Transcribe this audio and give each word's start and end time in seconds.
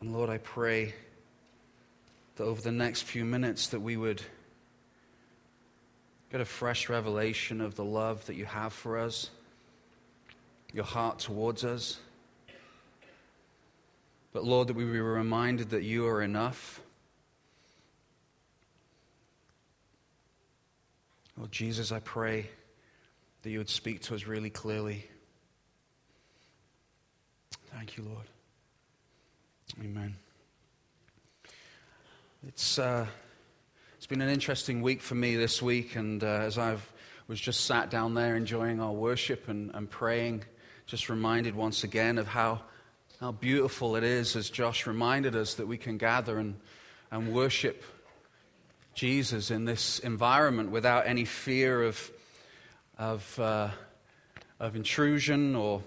And 0.00 0.12
Lord, 0.12 0.30
I 0.30 0.38
pray 0.38 0.94
that 2.36 2.44
over 2.44 2.60
the 2.60 2.72
next 2.72 3.02
few 3.02 3.24
minutes 3.24 3.68
that 3.68 3.80
we 3.80 3.96
would 3.96 4.22
get 6.30 6.40
a 6.40 6.44
fresh 6.44 6.88
revelation 6.88 7.60
of 7.60 7.74
the 7.74 7.84
love 7.84 8.24
that 8.26 8.36
you 8.36 8.44
have 8.44 8.72
for 8.72 8.98
us, 8.98 9.30
your 10.72 10.84
heart 10.84 11.18
towards 11.18 11.64
us. 11.64 11.98
But 14.32 14.44
Lord, 14.44 14.68
that 14.68 14.76
we 14.76 14.84
be 14.84 15.00
reminded 15.00 15.70
that 15.70 15.82
you 15.82 16.06
are 16.06 16.22
enough. 16.22 16.80
Lord 21.36 21.50
Jesus, 21.50 21.92
I 21.92 22.00
pray 22.00 22.48
that 23.42 23.50
you 23.50 23.58
would 23.58 23.70
speak 23.70 24.02
to 24.02 24.14
us 24.14 24.26
really 24.26 24.50
clearly. 24.50 25.08
Thank 27.72 27.96
you, 27.96 28.04
Lord. 28.04 28.26
Amen. 29.76 30.16
It's, 32.46 32.78
uh, 32.78 33.06
it's 33.96 34.06
been 34.06 34.22
an 34.22 34.30
interesting 34.30 34.80
week 34.80 35.02
for 35.02 35.14
me 35.14 35.36
this 35.36 35.60
week, 35.60 35.94
and 35.94 36.24
uh, 36.24 36.26
as 36.26 36.58
I 36.58 36.76
was 37.28 37.38
just 37.38 37.66
sat 37.66 37.90
down 37.90 38.14
there 38.14 38.34
enjoying 38.34 38.80
our 38.80 38.92
worship 38.92 39.48
and, 39.48 39.70
and 39.74 39.88
praying, 39.88 40.42
just 40.86 41.08
reminded 41.08 41.54
once 41.54 41.84
again 41.84 42.18
of 42.18 42.26
how, 42.26 42.62
how 43.20 43.30
beautiful 43.30 43.94
it 43.94 44.02
is, 44.02 44.34
as 44.36 44.48
Josh 44.48 44.86
reminded 44.86 45.36
us, 45.36 45.54
that 45.54 45.68
we 45.68 45.76
can 45.76 45.98
gather 45.98 46.38
and, 46.38 46.56
and 47.12 47.32
worship 47.32 47.84
Jesus 48.94 49.50
in 49.50 49.64
this 49.64 49.98
environment 50.00 50.70
without 50.70 51.06
any 51.06 51.26
fear 51.26 51.82
of, 51.82 52.10
of, 52.96 53.38
uh, 53.38 53.68
of 54.58 54.74
intrusion 54.74 55.54
or, 55.54 55.82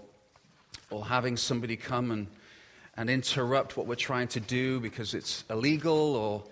or 0.91 1.03
having 1.03 1.35
somebody 1.35 1.75
come 1.75 2.11
and, 2.11 2.27
and 2.95 3.09
interrupt 3.09 3.77
what 3.77 3.87
we're 3.87 3.95
trying 3.95 4.27
to 4.29 4.39
do 4.39 4.79
because 4.79 5.13
it's 5.13 5.43
illegal 5.49 6.15
or 6.15 6.43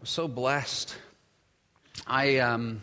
we're 0.00 0.06
so 0.06 0.28
blessed. 0.28 0.96
I, 2.06 2.38
um, 2.38 2.82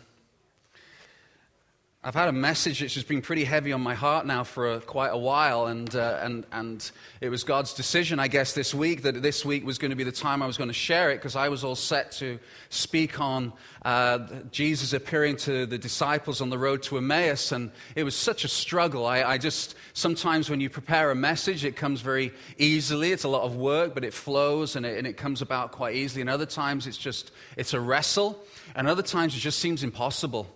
I've 2.06 2.14
had 2.14 2.28
a 2.28 2.32
message 2.32 2.78
that's 2.78 2.94
just 2.94 3.08
been 3.08 3.20
pretty 3.20 3.42
heavy 3.42 3.72
on 3.72 3.80
my 3.80 3.94
heart 3.94 4.26
now 4.26 4.44
for 4.44 4.74
a, 4.74 4.80
quite 4.80 5.08
a 5.08 5.18
while, 5.18 5.66
and, 5.66 5.92
uh, 5.92 6.20
and, 6.22 6.46
and 6.52 6.88
it 7.20 7.30
was 7.30 7.42
God's 7.42 7.74
decision, 7.74 8.20
I 8.20 8.28
guess, 8.28 8.52
this 8.52 8.72
week 8.72 9.02
that 9.02 9.20
this 9.22 9.44
week 9.44 9.66
was 9.66 9.76
going 9.78 9.90
to 9.90 9.96
be 9.96 10.04
the 10.04 10.12
time 10.12 10.40
I 10.40 10.46
was 10.46 10.56
going 10.56 10.68
to 10.68 10.72
share 10.72 11.10
it 11.10 11.16
because 11.16 11.34
I 11.34 11.48
was 11.48 11.64
all 11.64 11.74
set 11.74 12.12
to 12.12 12.38
speak 12.68 13.20
on 13.20 13.52
uh, 13.84 14.20
Jesus 14.52 14.92
appearing 14.92 15.34
to 15.38 15.66
the 15.66 15.78
disciples 15.78 16.40
on 16.40 16.48
the 16.48 16.58
road 16.58 16.84
to 16.84 16.96
Emmaus, 16.96 17.50
and 17.50 17.72
it 17.96 18.04
was 18.04 18.14
such 18.14 18.44
a 18.44 18.48
struggle. 18.48 19.04
I, 19.04 19.24
I 19.24 19.36
just, 19.36 19.74
sometimes 19.92 20.48
when 20.48 20.60
you 20.60 20.70
prepare 20.70 21.10
a 21.10 21.16
message, 21.16 21.64
it 21.64 21.74
comes 21.74 22.02
very 22.02 22.32
easily. 22.56 23.10
It's 23.10 23.24
a 23.24 23.28
lot 23.28 23.42
of 23.42 23.56
work, 23.56 23.94
but 23.94 24.04
it 24.04 24.14
flows 24.14 24.76
and 24.76 24.86
it, 24.86 24.96
and 24.96 25.08
it 25.08 25.16
comes 25.16 25.42
about 25.42 25.72
quite 25.72 25.96
easily, 25.96 26.20
and 26.20 26.30
other 26.30 26.46
times 26.46 26.86
it's 26.86 26.98
just, 26.98 27.32
it's 27.56 27.74
a 27.74 27.80
wrestle, 27.80 28.44
and 28.76 28.86
other 28.86 29.02
times 29.02 29.34
it 29.34 29.40
just 29.40 29.58
seems 29.58 29.82
impossible. 29.82 30.46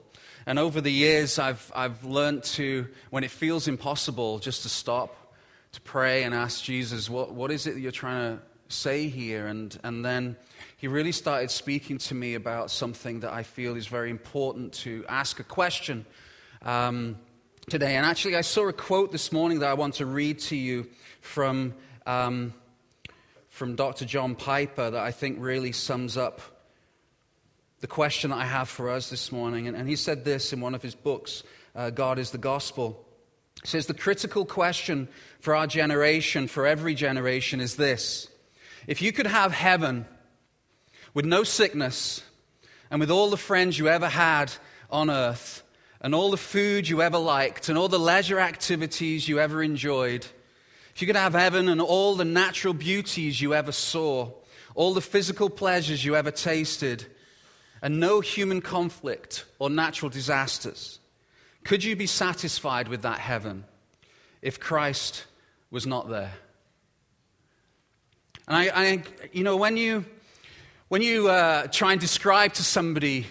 And 0.47 0.59
over 0.59 0.81
the 0.81 0.93
years, 0.93 1.39
I've, 1.39 1.71
I've 1.75 2.05
learned 2.05 2.45
to, 2.45 2.89
when 3.11 3.25
it 3.25 3.31
feels 3.31 3.69
impossible, 3.69 4.39
just 4.39 4.63
to 4.63 4.69
stop, 4.69 5.35
to 5.73 5.81
pray 5.83 6.25
and 6.25 6.35
ask 6.35 6.65
Jesus, 6.65 7.11
what, 7.11 7.33
what 7.33 7.51
is 7.51 7.67
it 7.67 7.75
that 7.75 7.81
you're 7.81 7.93
trying 7.93 8.37
to 8.37 8.43
say 8.69 9.09
here? 9.09 9.47
And, 9.47 9.79
and 9.85 10.05
then 10.05 10.37
he 10.77 10.89
really 10.89 11.13
started 11.13 11.51
speaking 11.51 11.99
to 11.99 12.15
me 12.15 12.35
about 12.35 12.71
something 12.71 13.21
that 13.21 13.33
I 13.33 13.43
feel 13.43 13.77
is 13.77 13.87
very 13.87 14.11
important 14.11 14.73
to 14.75 15.05
ask 15.09 15.39
a 15.41 15.45
question 15.45 16.07
um, 16.63 17.19
today. 17.69 17.97
And 17.97 18.07
actually, 18.07 18.37
I 18.37 18.41
saw 18.41 18.67
a 18.69 18.73
quote 18.73 19.13
this 19.13 19.33
morning 19.33 19.59
that 19.61 19.69
I 19.69 19.75
want 19.75 19.95
to 19.95 20.07
read 20.07 20.39
to 20.41 20.57
you 20.57 20.89
from, 21.21 21.75
um, 22.07 22.55
from 23.51 23.77
Dr. 23.77 24.07
John 24.07 24.35
Piper 24.35 24.91
that 24.91 25.01
I 25.01 25.11
think 25.11 25.37
really 25.39 25.73
sums 25.73 26.17
up 26.17 26.41
the 27.81 27.87
question 27.87 28.33
I 28.33 28.45
have 28.45 28.69
for 28.69 28.91
us 28.91 29.11
this 29.11 29.33
morning. 29.33 29.67
And, 29.67 29.77
and 29.77 29.89
he 29.89 29.97
said 29.97 30.25
this 30.25 30.53
in 30.53 30.61
one 30.61 30.75
of 30.75 30.83
his 30.83 30.95
books, 30.95 31.43
uh, 31.75 31.91
God 31.91 32.19
is 32.19 32.31
the 32.31 32.39
Gospel. 32.39 33.07
He 33.63 33.69
says, 33.69 33.87
The 33.87 33.95
critical 33.95 34.45
question 34.45 35.09
for 35.41 35.55
our 35.55 35.67
generation, 35.67 36.47
for 36.47 36.67
every 36.67 36.95
generation, 36.95 37.61
is 37.61 37.77
this 37.77 38.29
If 38.87 39.03
you 39.03 39.13
could 39.13 39.27
have 39.27 39.53
heaven 39.53 40.07
with 41.15 41.25
no 41.25 41.43
sickness, 41.43 42.23
and 42.91 43.01
with 43.01 43.11
all 43.11 43.31
the 43.31 43.37
friends 43.37 43.79
you 43.79 43.89
ever 43.89 44.09
had 44.09 44.53
on 44.91 45.11
earth, 45.11 45.63
and 46.01 46.15
all 46.15 46.31
the 46.31 46.37
food 46.37 46.89
you 46.89 47.03
ever 47.03 47.19
liked, 47.19 47.69
and 47.69 47.79
all 47.79 47.89
the 47.89 47.99
leisure 47.99 48.41
activities 48.41 49.29
you 49.29 49.39
ever 49.39 49.63
enjoyed, 49.63 50.27
if 50.95 51.01
you 51.01 51.07
could 51.07 51.17
have 51.17 51.35
heaven 51.35 51.69
and 51.69 51.81
all 51.81 52.15
the 52.15 52.25
natural 52.25 52.75
beauties 52.75 53.41
you 53.41 53.55
ever 53.55 53.73
saw, 53.73 54.31
all 54.75 54.93
the 54.93 55.01
physical 55.01 55.49
pleasures 55.49 56.05
you 56.05 56.17
ever 56.17 56.31
tasted, 56.31 57.07
and 57.83 57.99
no 57.99 58.21
human 58.21 58.61
conflict 58.61 59.45
or 59.59 59.71
natural 59.71 60.11
disasters, 60.11 60.99
could 61.65 61.85
you 61.85 61.97
be 61.97 62.07
satisfied 62.07 62.89
with 62.89 63.03
that 63.03 63.19
heaven 63.19 63.65
if 64.43 64.59
Christ 64.59 65.25
was 65.71 65.87
not 65.87 66.09
there? 66.09 66.33
And 68.49 68.57
I, 68.57 68.71
I 68.75 69.03
you 69.33 69.45
know, 69.45 69.57
when 69.57 69.77
you, 69.77 70.05
when 70.89 71.03
you 71.03 71.29
uh, 71.29 71.67
try 71.69 71.93
and 71.93 72.01
describe 72.01 72.55
to 72.55 72.65
somebody 72.65 73.27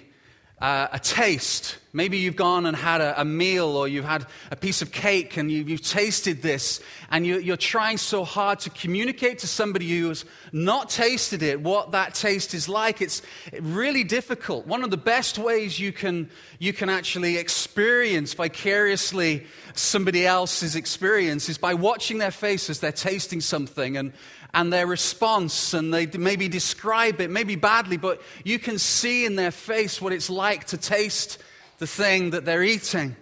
uh, 0.62 0.88
a 0.92 1.00
taste. 1.00 1.78
Maybe 1.94 2.18
you've 2.18 2.36
gone 2.36 2.66
and 2.66 2.76
had 2.76 3.02
a, 3.02 3.22
a, 3.22 3.26
meal 3.26 3.66
or 3.66 3.88
you've 3.88 4.06
had 4.06 4.26
a 4.52 4.56
piece 4.56 4.82
of 4.82 4.92
cake 4.92 5.38
and 5.38 5.50
you, 5.50 5.66
have 5.66 5.82
tasted 5.82 6.42
this 6.42 6.82
and 7.10 7.26
you, 7.26 7.40
you're 7.40 7.58
trying 7.58 7.98
so 7.98 8.24
hard 8.24 8.60
to 8.60 8.70
communicate 8.70 9.40
to 9.40 9.48
somebody 9.48 10.00
who's 10.00 10.26
not 10.52 10.90
tasted 10.90 11.42
it 11.42 11.62
what 11.62 11.94
that 11.94 12.14
taste 12.14 12.54
is 12.54 12.70
like. 12.70 13.02
It's 13.02 13.24
really 13.60 14.04
difficult. 14.04 14.68
One 14.68 14.84
of 14.84 14.92
the 14.92 14.98
best 14.98 15.40
ways 15.40 15.80
you 15.80 15.92
can, 15.92 16.30
you 16.60 16.74
can 16.74 16.90
actually 16.90 17.38
experience 17.38 18.34
vicariously 18.34 19.48
somebody 19.74 20.28
else's 20.28 20.76
experience 20.76 21.50
is 21.50 21.58
by 21.58 21.74
watching 21.74 22.20
their 22.20 22.32
face 22.32 22.70
as 22.70 22.82
they're 22.82 22.92
tasting 22.92 23.42
something 23.42 23.98
and, 23.98 24.14
and 24.54 24.74
their 24.74 24.88
response, 24.88 25.74
and 25.74 25.94
they 25.94 26.08
maybe 26.08 26.48
describe 26.48 27.22
it, 27.22 27.30
maybe 27.30 27.56
badly, 27.56 27.98
but 27.98 28.22
you 28.44 28.58
can 28.58 28.80
see 28.80 29.26
in 29.26 29.36
their 29.36 29.52
face 29.52 30.02
what 30.02 30.14
it's 30.14 30.30
like 30.30 30.66
to 30.66 30.78
taste 30.78 31.38
the 31.78 31.88
thing 31.88 32.32
that 32.32 32.46
they're 32.46 32.64
eating. 32.64 33.16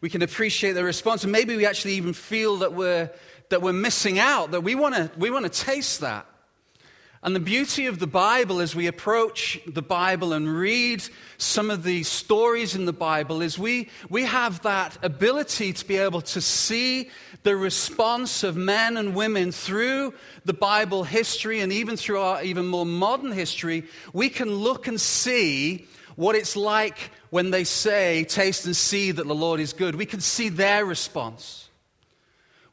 We 0.00 0.10
can 0.10 0.22
appreciate 0.22 0.72
their 0.72 0.84
response, 0.84 1.22
and 1.22 1.32
maybe 1.32 1.56
we 1.56 1.66
actually 1.66 1.94
even 1.94 2.14
feel 2.14 2.58
that 2.58 2.72
we're, 2.72 3.10
that 3.50 3.62
we're 3.62 3.72
missing 3.72 4.18
out, 4.18 4.52
that 4.52 4.62
we 4.62 4.74
want 4.74 4.94
to 4.94 5.10
we 5.16 5.30
want 5.30 5.44
to 5.44 5.64
taste 5.64 6.00
that. 6.00 6.26
And 7.22 7.36
the 7.36 7.40
beauty 7.40 7.84
of 7.84 7.98
the 7.98 8.06
Bible 8.06 8.60
as 8.60 8.74
we 8.74 8.86
approach 8.86 9.60
the 9.66 9.82
Bible 9.82 10.32
and 10.32 10.48
read 10.48 11.04
some 11.36 11.70
of 11.70 11.82
the 11.82 12.02
stories 12.02 12.74
in 12.74 12.86
the 12.86 12.94
Bible 12.94 13.42
is 13.42 13.58
we, 13.58 13.90
we 14.08 14.22
have 14.24 14.62
that 14.62 14.96
ability 15.02 15.74
to 15.74 15.86
be 15.86 15.98
able 15.98 16.22
to 16.22 16.40
see 16.40 17.10
the 17.42 17.56
response 17.56 18.42
of 18.42 18.56
men 18.56 18.96
and 18.96 19.14
women 19.14 19.52
through 19.52 20.14
the 20.46 20.54
Bible 20.54 21.04
history 21.04 21.60
and 21.60 21.70
even 21.74 21.98
through 21.98 22.20
our 22.20 22.42
even 22.42 22.66
more 22.66 22.86
modern 22.86 23.32
history. 23.32 23.84
We 24.14 24.30
can 24.30 24.54
look 24.54 24.88
and 24.88 24.98
see 24.98 25.86
what 26.16 26.36
it's 26.36 26.56
like 26.56 27.10
when 27.28 27.50
they 27.50 27.64
say, 27.64 28.24
Taste 28.24 28.64
and 28.64 28.74
see 28.74 29.10
that 29.10 29.26
the 29.26 29.34
Lord 29.34 29.60
is 29.60 29.74
good. 29.74 29.94
We 29.94 30.06
can 30.06 30.20
see 30.20 30.48
their 30.48 30.86
response. 30.86 31.69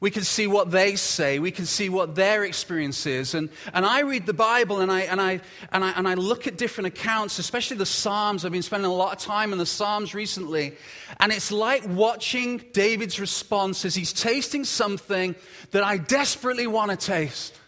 We 0.00 0.12
can 0.12 0.22
see 0.22 0.46
what 0.46 0.70
they 0.70 0.94
say. 0.94 1.40
We 1.40 1.50
can 1.50 1.66
see 1.66 1.88
what 1.88 2.14
their 2.14 2.44
experience 2.44 3.04
is. 3.04 3.34
And, 3.34 3.48
and 3.74 3.84
I 3.84 4.00
read 4.00 4.26
the 4.26 4.32
Bible 4.32 4.80
and 4.80 4.92
I, 4.92 5.00
and, 5.00 5.20
I, 5.20 5.40
and, 5.72 5.84
I, 5.84 5.90
and 5.90 6.06
I 6.06 6.14
look 6.14 6.46
at 6.46 6.56
different 6.56 6.86
accounts, 6.86 7.40
especially 7.40 7.78
the 7.78 7.86
Psalms. 7.86 8.44
I've 8.44 8.52
been 8.52 8.62
spending 8.62 8.88
a 8.88 8.94
lot 8.94 9.12
of 9.12 9.18
time 9.18 9.52
in 9.52 9.58
the 9.58 9.66
Psalms 9.66 10.14
recently. 10.14 10.76
And 11.18 11.32
it's 11.32 11.50
like 11.50 11.82
watching 11.88 12.58
David's 12.72 13.18
response 13.18 13.84
as 13.84 13.96
he's 13.96 14.12
tasting 14.12 14.62
something 14.62 15.34
that 15.72 15.82
I 15.82 15.96
desperately 15.96 16.68
want 16.68 16.92
to 16.92 16.96
taste. 16.96 17.58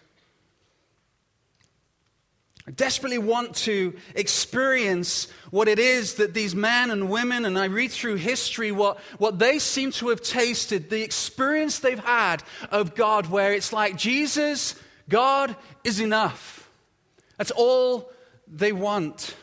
I 2.66 2.72
desperately 2.72 3.18
want 3.18 3.56
to 3.56 3.94
experience 4.14 5.28
what 5.50 5.66
it 5.66 5.78
is 5.78 6.14
that 6.14 6.34
these 6.34 6.54
men 6.54 6.90
and 6.90 7.08
women, 7.08 7.44
and 7.44 7.58
I 7.58 7.66
read 7.66 7.90
through 7.90 8.16
history, 8.16 8.70
what, 8.70 8.98
what 9.18 9.38
they 9.38 9.58
seem 9.58 9.92
to 9.92 10.10
have 10.10 10.20
tasted, 10.20 10.90
the 10.90 11.02
experience 11.02 11.78
they've 11.78 11.98
had 11.98 12.42
of 12.70 12.94
God, 12.94 13.26
where 13.26 13.54
it's 13.54 13.72
like, 13.72 13.96
Jesus, 13.96 14.74
God 15.08 15.56
is 15.84 16.00
enough. 16.00 16.68
That's 17.38 17.50
all 17.50 18.12
they 18.46 18.72
want. 18.72 19.34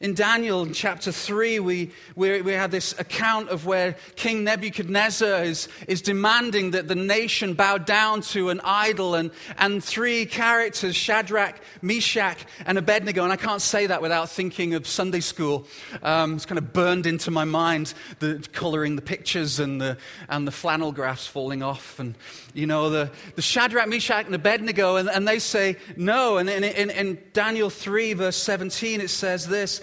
In 0.00 0.14
Daniel 0.14 0.64
chapter 0.68 1.10
3, 1.10 1.58
we, 1.58 1.90
we, 2.14 2.40
we 2.40 2.52
have 2.52 2.70
this 2.70 2.96
account 3.00 3.48
of 3.48 3.66
where 3.66 3.96
King 4.14 4.44
Nebuchadnezzar 4.44 5.42
is, 5.42 5.66
is 5.88 6.02
demanding 6.02 6.70
that 6.70 6.86
the 6.86 6.94
nation 6.94 7.54
bow 7.54 7.78
down 7.78 8.20
to 8.20 8.50
an 8.50 8.60
idol, 8.62 9.16
and, 9.16 9.32
and 9.58 9.82
three 9.82 10.24
characters, 10.24 10.94
Shadrach, 10.94 11.56
Meshach, 11.82 12.46
and 12.64 12.78
Abednego. 12.78 13.24
And 13.24 13.32
I 13.32 13.36
can't 13.36 13.60
say 13.60 13.88
that 13.88 14.00
without 14.00 14.30
thinking 14.30 14.74
of 14.74 14.86
Sunday 14.86 15.18
school. 15.18 15.66
Um, 16.04 16.36
it's 16.36 16.46
kind 16.46 16.58
of 16.58 16.72
burned 16.72 17.06
into 17.06 17.32
my 17.32 17.44
mind, 17.44 17.92
the, 18.20 18.46
coloring 18.52 18.94
the 18.94 19.02
pictures 19.02 19.58
and 19.58 19.80
the, 19.80 19.98
and 20.28 20.46
the 20.46 20.52
flannel 20.52 20.92
graphs 20.92 21.26
falling 21.26 21.64
off. 21.64 21.98
And, 21.98 22.14
you 22.54 22.68
know, 22.68 22.88
the, 22.88 23.10
the 23.34 23.42
Shadrach, 23.42 23.88
Meshach, 23.88 24.26
and 24.26 24.34
Abednego, 24.36 24.94
and, 24.94 25.08
and 25.08 25.26
they 25.26 25.40
say 25.40 25.74
no. 25.96 26.36
And 26.36 26.48
in, 26.48 26.62
in, 26.62 26.90
in 26.90 27.18
Daniel 27.32 27.68
3, 27.68 28.12
verse 28.12 28.36
17, 28.36 29.00
it 29.00 29.10
says 29.10 29.48
this. 29.48 29.80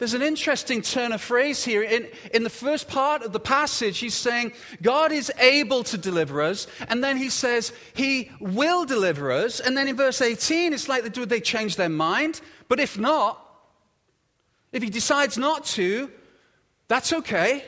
There's 0.00 0.14
an 0.14 0.22
interesting 0.22 0.80
turn 0.80 1.12
of 1.12 1.20
phrase 1.20 1.62
here. 1.62 1.82
In, 1.82 2.08
in 2.32 2.42
the 2.42 2.48
first 2.48 2.88
part 2.88 3.22
of 3.22 3.34
the 3.34 3.38
passage, 3.38 3.98
he's 3.98 4.14
saying, 4.14 4.52
God 4.80 5.12
is 5.12 5.30
able 5.38 5.84
to 5.84 5.98
deliver 5.98 6.40
us. 6.40 6.66
And 6.88 7.04
then 7.04 7.18
he 7.18 7.28
says, 7.28 7.74
He 7.92 8.30
will 8.40 8.86
deliver 8.86 9.30
us. 9.30 9.60
And 9.60 9.76
then 9.76 9.88
in 9.88 9.96
verse 9.96 10.22
18, 10.22 10.72
it's 10.72 10.88
like, 10.88 11.12
do 11.12 11.26
they 11.26 11.40
change 11.40 11.76
their 11.76 11.90
mind? 11.90 12.40
But 12.66 12.80
if 12.80 12.98
not, 12.98 13.46
if 14.72 14.82
he 14.82 14.88
decides 14.88 15.36
not 15.36 15.66
to, 15.76 16.10
that's 16.88 17.12
okay. 17.12 17.62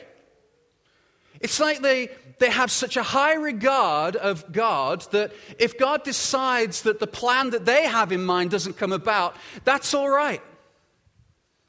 It's 1.39 1.59
like 1.59 1.83
they, 1.83 2.09
they 2.39 2.49
have 2.49 2.71
such 2.71 2.97
a 2.97 3.03
high 3.03 3.35
regard 3.35 4.15
of 4.15 4.51
God 4.51 5.05
that 5.11 5.33
if 5.59 5.77
God 5.77 6.03
decides 6.03 6.81
that 6.81 6.99
the 6.99 7.05
plan 7.05 7.51
that 7.51 7.65
they 7.65 7.83
have 7.83 8.11
in 8.11 8.25
mind 8.25 8.49
doesn't 8.49 8.77
come 8.77 8.91
about, 8.91 9.35
that's 9.65 9.93
all 9.93 10.09
right. 10.09 10.41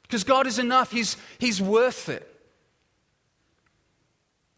Because 0.07 0.23
God 0.23 0.47
is 0.47 0.59
enough, 0.59 0.91
He's, 0.91 1.17
he's 1.39 1.61
worth 1.61 2.09
it. 2.09 2.31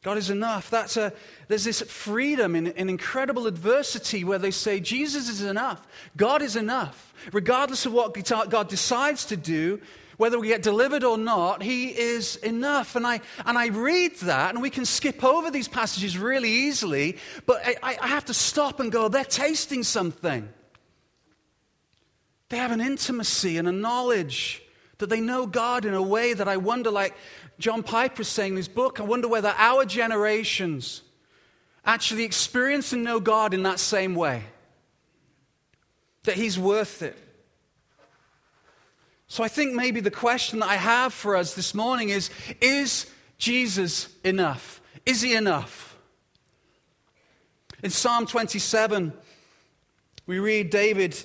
God 0.03 0.17
is 0.17 0.29
enough. 0.29 0.69
That's 0.69 0.95
a, 0.95 1.11
there's 1.47 1.63
this 1.63 1.81
freedom 1.81 2.55
in, 2.55 2.67
in 2.67 2.87
incredible 2.87 3.47
adversity 3.47 4.23
where 4.23 4.39
they 4.39 4.51
say, 4.51 4.79
Jesus 4.79 5.27
is 5.27 5.41
enough. 5.41 5.85
God 6.15 6.41
is 6.41 6.55
enough. 6.55 7.13
Regardless 7.33 7.85
of 7.85 7.93
what 7.93 8.13
God 8.49 8.69
decides 8.69 9.25
to 9.25 9.35
do, 9.35 9.81
whether 10.17 10.39
we 10.39 10.47
get 10.47 10.61
delivered 10.61 11.03
or 11.03 11.17
not, 11.17 11.61
He 11.61 11.89
is 11.89 12.37
enough. 12.37 12.95
And 12.95 13.05
I, 13.05 13.21
and 13.45 13.57
I 13.57 13.67
read 13.67 14.15
that, 14.19 14.53
and 14.53 14.61
we 14.61 14.69
can 14.69 14.85
skip 14.85 15.23
over 15.23 15.51
these 15.51 15.67
passages 15.67 16.17
really 16.17 16.51
easily, 16.51 17.17
but 17.45 17.61
I, 17.83 17.97
I 18.01 18.07
have 18.07 18.25
to 18.25 18.33
stop 18.33 18.79
and 18.79 18.91
go, 18.91 19.09
they're 19.09 19.25
tasting 19.25 19.83
something. 19.83 20.47
They 22.49 22.57
have 22.57 22.71
an 22.71 22.81
intimacy 22.81 23.57
and 23.57 23.67
a 23.67 23.73
knowledge 23.73 24.63
that 24.97 25.09
they 25.09 25.21
know 25.21 25.45
God 25.45 25.85
in 25.85 25.93
a 25.93 26.01
way 26.01 26.33
that 26.33 26.47
I 26.47 26.57
wonder, 26.57 26.89
like 26.89 27.15
John 27.59 27.83
Piper 27.83 28.23
is 28.23 28.27
saying 28.27 28.53
in 28.53 28.57
his 28.57 28.67
book, 28.67 28.99
I 28.99 29.03
wonder 29.03 29.27
whether 29.27 29.53
our 29.57 29.85
generations 29.85 31.03
actually 31.85 32.23
experience 32.23 32.93
and 32.93 33.03
know 33.03 33.19
God 33.19 33.53
in 33.53 33.63
that 33.63 33.79
same 33.79 34.13
way. 34.13 34.43
That 36.23 36.35
He's 36.35 36.59
worth 36.59 37.01
it. 37.01 37.17
So 39.29 39.43
I 39.43 39.47
think 39.47 39.73
maybe 39.73 40.01
the 40.01 40.11
question 40.11 40.59
that 40.59 40.69
I 40.69 40.75
have 40.75 41.13
for 41.13 41.35
us 41.35 41.53
this 41.53 41.73
morning 41.73 42.09
is 42.09 42.29
Is 42.59 43.09
Jesus 43.37 44.09
enough? 44.23 44.81
Is 45.05 45.21
He 45.21 45.33
enough? 45.33 45.97
In 47.83 47.91
Psalm 47.91 48.25
27, 48.25 49.13
we 50.25 50.39
read 50.39 50.69
David 50.69 51.15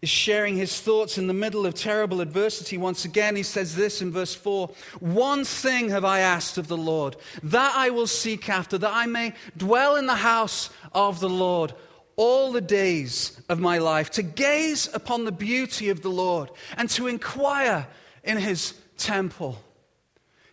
is 0.00 0.08
sharing 0.08 0.56
his 0.56 0.80
thoughts 0.80 1.18
in 1.18 1.26
the 1.26 1.34
middle 1.34 1.66
of 1.66 1.74
terrible 1.74 2.20
adversity. 2.20 2.78
Once 2.78 3.04
again, 3.04 3.34
he 3.34 3.42
says 3.42 3.74
this 3.74 4.00
in 4.00 4.12
verse 4.12 4.34
4 4.34 4.68
One 5.00 5.44
thing 5.44 5.88
have 5.90 6.04
I 6.04 6.20
asked 6.20 6.58
of 6.58 6.68
the 6.68 6.76
Lord, 6.76 7.16
that 7.42 7.72
I 7.74 7.90
will 7.90 8.06
seek 8.06 8.48
after, 8.48 8.78
that 8.78 8.92
I 8.92 9.06
may 9.06 9.34
dwell 9.56 9.96
in 9.96 10.06
the 10.06 10.14
house 10.14 10.70
of 10.92 11.20
the 11.20 11.28
Lord 11.28 11.74
all 12.16 12.52
the 12.52 12.60
days 12.60 13.40
of 13.48 13.60
my 13.60 13.78
life, 13.78 14.10
to 14.10 14.22
gaze 14.22 14.88
upon 14.92 15.24
the 15.24 15.32
beauty 15.32 15.88
of 15.88 16.02
the 16.02 16.10
Lord 16.10 16.50
and 16.76 16.88
to 16.90 17.06
inquire 17.06 17.86
in 18.24 18.36
his 18.38 18.74
temple. 18.96 19.62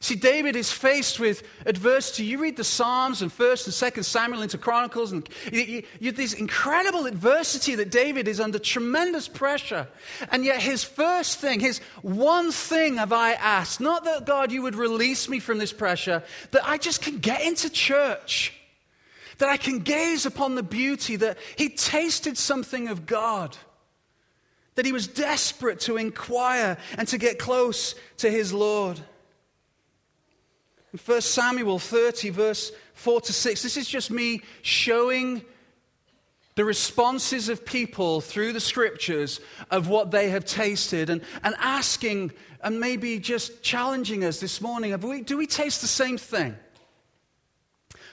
See, 0.02 0.16
David 0.16 0.56
is 0.56 0.72
faced 0.72 1.20
with 1.20 1.44
adversity. 1.66 2.26
You 2.26 2.38
read 2.38 2.58
the 2.58 2.64
Psalms 2.64 3.22
and 3.22 3.32
1st 3.32 3.66
and 3.66 3.94
2nd 3.94 4.06
Samuel 4.06 4.42
into 4.42 4.58
Chronicles, 4.58 5.12
and 5.12 5.28
you, 5.52 5.84
this 6.12 6.34
incredible 6.34 7.06
adversity 7.06 7.76
that 7.76 7.92
David 7.92 8.28
is 8.28 8.40
under 8.40 8.60
tremendous 8.60 9.28
pressure. 9.28 9.88
And 10.32 10.44
yet, 10.46 10.62
his 10.62 10.84
first 10.84 11.40
thing, 11.40 11.60
his 11.60 11.80
one 12.02 12.52
thing 12.52 12.98
have 12.98 13.14
I 13.14 13.34
asked, 13.34 13.80
not 13.80 14.04
that 14.04 14.26
God, 14.26 14.52
you 14.52 14.62
would 14.62 14.76
release 14.76 15.30
me 15.30 15.40
from 15.40 15.58
this 15.58 15.74
pressure, 15.74 16.24
that 16.52 16.68
I 16.68 16.78
just 16.78 17.02
can 17.02 17.18
get 17.20 17.42
into 17.42 17.70
church, 17.70 18.54
that 19.38 19.50
I 19.50 19.58
can 19.58 19.80
gaze 19.80 20.26
upon 20.26 20.56
the 20.56 20.64
beauty, 20.64 21.16
that 21.16 21.38
he 21.56 21.70
tasted 21.70 22.38
something 22.38 22.90
of 22.90 23.06
God 23.06 23.58
that 24.76 24.86
he 24.86 24.92
was 24.92 25.08
desperate 25.08 25.80
to 25.80 25.98
inquire 25.98 26.78
and 26.98 27.08
to 27.08 27.18
get 27.18 27.40
close 27.40 27.96
to 28.18 28.30
his 28.30 28.54
Lord. 28.54 29.00
In 30.96 31.00
1 31.00 31.20
Samuel 31.20 31.78
30, 31.78 32.30
verse 32.30 32.72
4 32.94 33.20
to 33.20 33.34
6, 33.34 33.62
this 33.62 33.76
is 33.76 33.86
just 33.86 34.10
me 34.10 34.42
showing 34.62 35.42
the 36.56 36.64
responses 36.64 37.50
of 37.50 37.66
people 37.66 38.22
through 38.22 38.54
the 38.54 38.62
scriptures 38.62 39.42
of 39.70 39.90
what 39.90 40.12
they 40.12 40.30
have 40.30 40.46
tasted 40.46 41.10
and, 41.10 41.22
and 41.44 41.54
asking 41.60 42.32
and 42.64 42.80
maybe 42.80 43.20
just 43.20 43.62
challenging 43.62 44.24
us 44.24 44.40
this 44.40 44.62
morning 44.62 44.98
we, 45.02 45.20
do 45.20 45.36
we 45.36 45.48
taste 45.48 45.82
the 45.82 45.88
same 45.88 46.18
thing? 46.18 46.56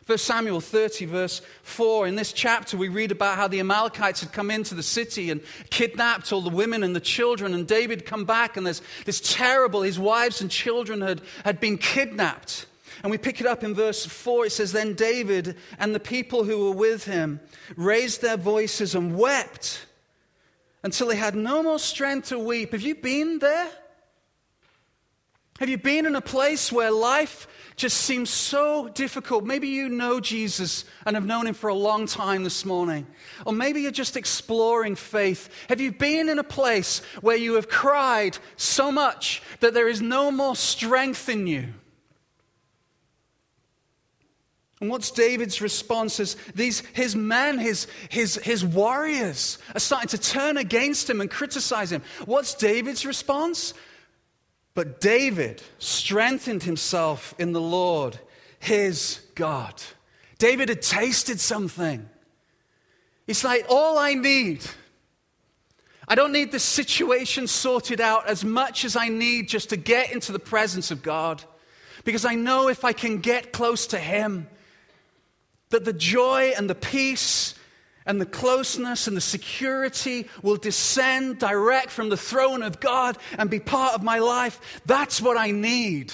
1 0.07 0.19
Samuel 0.19 0.61
30, 0.61 1.05
verse 1.05 1.41
4. 1.63 2.09
In 2.09 2.17
this 2.17 2.33
chapter, 2.33 2.77
we 2.77 2.89
read 2.89 3.13
about 3.13 3.37
how 3.37 3.47
the 3.47 3.61
Amalekites 3.61 4.23
had 4.23 4.33
come 4.33 4.51
into 4.51 4.75
the 4.75 4.83
city 4.83 5.31
and 5.31 5.41
kidnapped 5.71 6.33
all 6.33 6.41
the 6.41 6.51
women 6.51 6.83
and 6.83 6.97
the 6.97 7.01
children. 7.01 7.55
And 7.55 7.69
David 7.69 8.05
come 8.05 8.25
back, 8.25 8.57
and 8.57 8.67
there's 8.67 8.83
this 9.05 9.21
terrible, 9.21 9.83
his 9.83 10.01
wives 10.01 10.41
and 10.41 10.51
children 10.51 11.01
had, 11.01 11.23
had 11.45 11.61
been 11.61 11.79
kidnapped. 11.79 12.67
And 13.03 13.11
we 13.11 13.19
pick 13.19 13.41
it 13.41 13.47
up 13.47 13.65
in 13.65 13.75
verse 13.75 14.07
4. 14.07 14.47
It 14.47 14.51
says, 14.51 14.73
Then 14.73 14.95
David 14.95 15.57
and 15.79 15.95
the 15.95 16.01
people 16.01 16.45
who 16.45 16.67
were 16.67 16.77
with 16.77 17.05
him 17.05 17.41
raised 17.77 18.23
their 18.23 18.37
voices 18.37 18.95
and 18.95 19.17
wept 19.17 19.87
until 20.85 21.09
they 21.09 21.17
had 21.17 21.35
no 21.35 21.63
more 21.63 21.79
strength 21.79 22.29
to 22.29 22.39
weep. 22.39 22.73
Have 22.73 22.83
you 22.83 22.95
been 22.95 23.39
there? 23.39 23.71
Have 25.59 25.69
you 25.69 25.79
been 25.79 26.07
in 26.07 26.17
a 26.17 26.21
place 26.21 26.73
where 26.73 26.91
life 26.91 27.47
just 27.77 27.99
seems 27.99 28.31
so 28.31 28.89
difficult? 28.89 29.45
Maybe 29.45 29.69
you 29.69 29.89
know 29.89 30.19
Jesus 30.19 30.85
and 31.07 31.15
have 31.15 31.27
known 31.27 31.47
him 31.47 31.55
for 31.55 31.69
a 31.69 31.75
long 31.75 32.07
time 32.07 32.43
this 32.43 32.65
morning. 32.65 33.07
Or 33.47 33.53
maybe 33.53 33.83
you're 33.83 33.93
just 33.93 34.17
exploring 34.17 34.97
faith. 34.97 35.49
Have 35.69 35.81
you 35.81 35.93
been 35.93 36.29
in 36.29 36.39
a 36.39 36.45
place 36.45 37.01
where 37.21 37.37
you 37.37 37.55
have 37.55 37.69
cried 37.69 38.39
so 38.57 38.91
much 38.91 39.43
that 39.61 39.75
there 39.75 39.89
is 39.89 40.03
no 40.03 40.31
more 40.33 40.57
strength 40.57 41.29
in 41.29 41.47
you? 41.47 41.69
And 44.83 44.91
what's 44.91 45.13
David's 45.13 45.61
response 45.61 46.19
is 46.19 46.35
these, 46.57 46.81
his 46.93 47.15
men, 47.15 47.61
his, 47.61 47.87
his, 48.09 48.35
his 48.35 48.65
warriors 48.65 49.59
are 49.77 49.79
starting 49.79 50.09
to 50.09 50.19
turn 50.19 50.57
against 50.57 51.09
him 51.09 51.21
and 51.21 51.31
criticize 51.31 51.93
him. 51.93 52.03
What's 52.25 52.55
David's 52.55 53.07
response? 53.07 53.75
But 54.75 55.01
David 55.01 55.63
strengthened 55.79 56.65
himself 56.65 57.33
in 57.39 57.53
the 57.53 57.61
Lord, 57.61 58.19
his 58.59 59.21
God. 59.37 59.81
David 60.39 60.69
had 60.69 60.83
tasted 60.83 61.39
something. 61.39 62.11
It's 63.29 63.45
like, 63.45 63.67
all 63.69 63.99
I 63.99 64.15
need, 64.15 64.65
I 66.09 66.17
don't 66.17 66.33
need 66.33 66.51
the 66.51 66.59
situation 66.59 67.47
sorted 67.47 68.01
out 68.01 68.27
as 68.27 68.45
much 68.45 68.85
as 68.85 68.97
I 68.97 69.11
need 69.11 69.49
just 69.49 69.71
to 69.71 69.77
get 69.77 70.11
into 70.11 70.33
the 70.33 70.41
presence 70.41 70.91
of 70.91 71.05
God. 71.05 71.41
Because 72.03 72.25
I 72.25 72.35
know 72.35 72.67
if 72.67 72.85
I 72.85 72.93
can 72.93 73.19
get 73.19 73.53
close 73.53 73.87
to 73.87 73.99
Him, 74.01 74.49
that 75.73 75.85
the 75.85 75.93
joy 75.93 76.53
and 76.57 76.71
the 76.71 76.75
peace 76.75 77.55
and 78.07 78.21
the 78.21 78.27
closeness 78.27 79.07
and 79.07 79.17
the 79.17 79.21
security 79.21 80.27
will 80.43 80.57
descend 80.57 81.39
direct 81.39 81.91
from 81.91 82.09
the 82.09 82.17
throne 82.17 82.63
of 82.63 82.81
God 82.81 83.19
and 83.39 83.51
be 83.51 83.61
part 83.61 83.95
of 83.95 84.03
my 84.03 84.19
life. 84.19 84.81
That's 84.87 85.21
what 85.21 85.37
I 85.37 85.51
need 85.51 86.13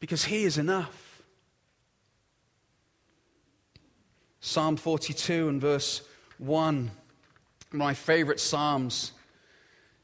because 0.00 0.24
He 0.24 0.44
is 0.44 0.58
enough. 0.58 1.22
Psalm 4.40 4.76
42 4.76 5.48
and 5.48 5.60
verse 5.60 6.02
1, 6.38 6.90
my 7.72 7.94
favorite 7.94 8.40
Psalms. 8.40 9.12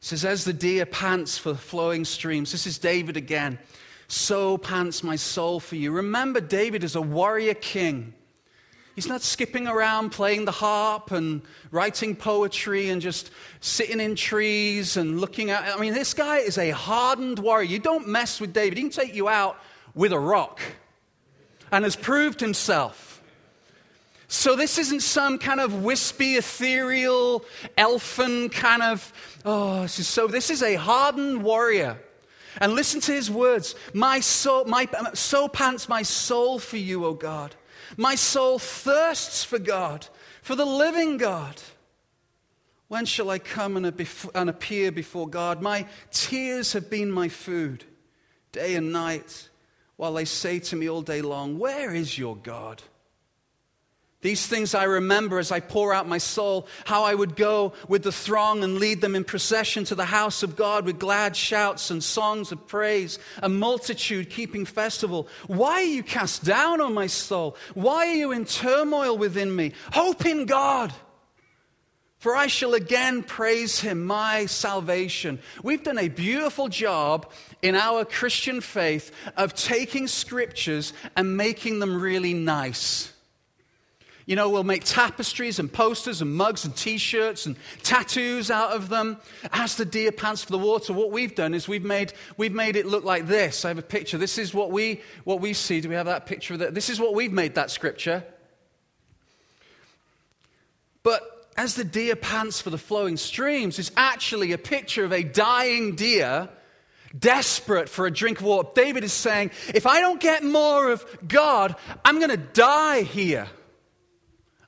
Says, 0.00 0.24
As 0.24 0.44
the 0.44 0.52
deer 0.52 0.84
pants 0.84 1.38
for 1.38 1.54
flowing 1.54 2.04
streams, 2.04 2.52
this 2.52 2.66
is 2.66 2.76
David 2.76 3.16
again, 3.16 3.58
so 4.06 4.58
pants 4.58 5.02
my 5.02 5.16
soul 5.16 5.60
for 5.60 5.76
you. 5.76 5.92
Remember, 5.92 6.40
David 6.40 6.84
is 6.84 6.94
a 6.94 7.00
warrior 7.00 7.54
king. 7.54 8.12
He's 8.94 9.08
not 9.08 9.22
skipping 9.22 9.66
around 9.66 10.10
playing 10.10 10.44
the 10.44 10.52
harp 10.52 11.10
and 11.10 11.42
writing 11.72 12.14
poetry 12.14 12.90
and 12.90 13.02
just 13.02 13.30
sitting 13.60 13.98
in 13.98 14.14
trees 14.14 14.96
and 14.96 15.20
looking 15.20 15.50
at. 15.50 15.76
I 15.76 15.80
mean, 15.80 15.94
this 15.94 16.14
guy 16.14 16.38
is 16.38 16.58
a 16.58 16.70
hardened 16.70 17.40
warrior. 17.40 17.68
You 17.68 17.80
don't 17.80 18.06
mess 18.06 18.40
with 18.40 18.52
David, 18.52 18.78
he 18.78 18.84
can 18.84 18.92
take 18.92 19.14
you 19.14 19.28
out 19.28 19.58
with 19.94 20.12
a 20.12 20.18
rock 20.18 20.60
and 21.72 21.84
has 21.84 21.96
proved 21.96 22.40
himself. 22.40 23.10
So, 24.28 24.56
this 24.56 24.78
isn't 24.78 25.02
some 25.02 25.38
kind 25.38 25.60
of 25.60 25.84
wispy, 25.84 26.36
ethereal, 26.36 27.44
elfin 27.76 28.48
kind 28.48 28.82
of, 28.82 29.12
oh, 29.44 29.82
this 29.82 29.98
is 29.98 30.08
so. 30.08 30.26
This 30.26 30.50
is 30.50 30.62
a 30.62 30.74
hardened 30.76 31.42
warrior. 31.42 31.98
And 32.58 32.74
listen 32.74 33.00
to 33.02 33.12
his 33.12 33.30
words. 33.30 33.74
My 33.92 34.20
soul, 34.20 34.64
my, 34.64 34.88
so 35.12 35.48
pants 35.48 35.88
my 35.88 36.02
soul 36.02 36.58
for 36.58 36.76
you, 36.76 37.04
O 37.04 37.12
God. 37.12 37.54
My 37.96 38.14
soul 38.14 38.58
thirsts 38.58 39.44
for 39.44 39.58
God, 39.58 40.06
for 40.42 40.54
the 40.54 40.64
living 40.64 41.16
God. 41.16 41.60
When 42.88 43.06
shall 43.06 43.30
I 43.30 43.38
come 43.38 43.76
and, 43.76 43.86
appear 44.48 44.92
before 44.92 45.28
God? 45.28 45.62
My 45.62 45.86
tears 46.10 46.74
have 46.74 46.90
been 46.90 47.10
my 47.10 47.28
food 47.28 47.84
day 48.52 48.76
and 48.76 48.92
night, 48.92 49.48
while 49.96 50.14
they 50.14 50.24
say 50.24 50.60
to 50.60 50.76
me 50.76 50.88
all 50.88 51.02
day 51.02 51.22
long, 51.22 51.58
Where 51.58 51.92
is 51.92 52.18
your 52.18 52.36
God? 52.36 52.82
These 54.24 54.46
things 54.46 54.74
I 54.74 54.84
remember 54.84 55.38
as 55.38 55.52
I 55.52 55.60
pour 55.60 55.92
out 55.92 56.08
my 56.08 56.16
soul, 56.16 56.66
how 56.86 57.04
I 57.04 57.14
would 57.14 57.36
go 57.36 57.74
with 57.88 58.04
the 58.04 58.10
throng 58.10 58.64
and 58.64 58.78
lead 58.78 59.02
them 59.02 59.14
in 59.14 59.22
procession 59.22 59.84
to 59.84 59.94
the 59.94 60.06
house 60.06 60.42
of 60.42 60.56
God 60.56 60.86
with 60.86 60.98
glad 60.98 61.36
shouts 61.36 61.90
and 61.90 62.02
songs 62.02 62.50
of 62.50 62.66
praise, 62.66 63.18
a 63.42 63.50
multitude 63.50 64.30
keeping 64.30 64.64
festival. 64.64 65.28
Why 65.46 65.72
are 65.72 65.82
you 65.82 66.02
cast 66.02 66.42
down, 66.42 66.80
O 66.80 66.88
my 66.88 67.06
soul? 67.06 67.54
Why 67.74 68.08
are 68.08 68.14
you 68.14 68.32
in 68.32 68.46
turmoil 68.46 69.18
within 69.18 69.54
me? 69.54 69.74
Hope 69.92 70.24
in 70.24 70.46
God. 70.46 70.90
For 72.16 72.34
I 72.34 72.46
shall 72.46 72.72
again 72.72 73.24
praise 73.24 73.80
him, 73.80 74.06
my 74.06 74.46
salvation. 74.46 75.38
We've 75.62 75.84
done 75.84 75.98
a 75.98 76.08
beautiful 76.08 76.68
job 76.68 77.30
in 77.60 77.74
our 77.74 78.06
Christian 78.06 78.62
faith 78.62 79.12
of 79.36 79.52
taking 79.52 80.08
scriptures 80.08 80.94
and 81.14 81.36
making 81.36 81.80
them 81.80 82.00
really 82.00 82.32
nice. 82.32 83.13
You 84.26 84.36
know, 84.36 84.48
we'll 84.48 84.64
make 84.64 84.84
tapestries 84.84 85.58
and 85.58 85.70
posters 85.70 86.22
and 86.22 86.34
mugs 86.34 86.64
and 86.64 86.74
t 86.74 86.96
shirts 86.96 87.44
and 87.44 87.56
tattoos 87.82 88.50
out 88.50 88.72
of 88.72 88.88
them. 88.88 89.18
As 89.52 89.76
the 89.76 89.84
deer 89.84 90.12
pants 90.12 90.42
for 90.42 90.52
the 90.52 90.58
water, 90.58 90.94
what 90.94 91.10
we've 91.10 91.34
done 91.34 91.52
is 91.52 91.68
we've 91.68 91.84
made, 91.84 92.14
we've 92.38 92.54
made 92.54 92.76
it 92.76 92.86
look 92.86 93.04
like 93.04 93.26
this. 93.26 93.64
I 93.64 93.68
have 93.68 93.78
a 93.78 93.82
picture. 93.82 94.16
This 94.16 94.38
is 94.38 94.54
what 94.54 94.70
we, 94.70 95.02
what 95.24 95.40
we 95.40 95.52
see. 95.52 95.80
Do 95.82 95.90
we 95.90 95.94
have 95.94 96.06
that 96.06 96.24
picture 96.24 96.54
of? 96.54 96.74
This 96.74 96.88
is 96.88 96.98
what 96.98 97.14
we've 97.14 97.32
made 97.32 97.56
that 97.56 97.70
scripture. 97.70 98.24
But 101.02 101.48
as 101.56 101.74
the 101.74 101.84
deer 101.84 102.16
pants 102.16 102.62
for 102.62 102.70
the 102.70 102.78
flowing 102.78 103.18
streams 103.18 103.78
is 103.78 103.92
actually 103.94 104.52
a 104.52 104.58
picture 104.58 105.04
of 105.04 105.12
a 105.12 105.22
dying 105.22 105.96
deer 105.96 106.48
desperate 107.16 107.88
for 107.88 108.06
a 108.06 108.10
drink 108.10 108.40
of 108.40 108.46
water. 108.46 108.68
David 108.74 109.04
is 109.04 109.12
saying, 109.12 109.50
if 109.68 109.86
I 109.86 110.00
don't 110.00 110.18
get 110.18 110.42
more 110.42 110.90
of 110.90 111.04
God, 111.28 111.76
I'm 112.04 112.18
going 112.18 112.30
to 112.30 112.36
die 112.36 113.02
here. 113.02 113.48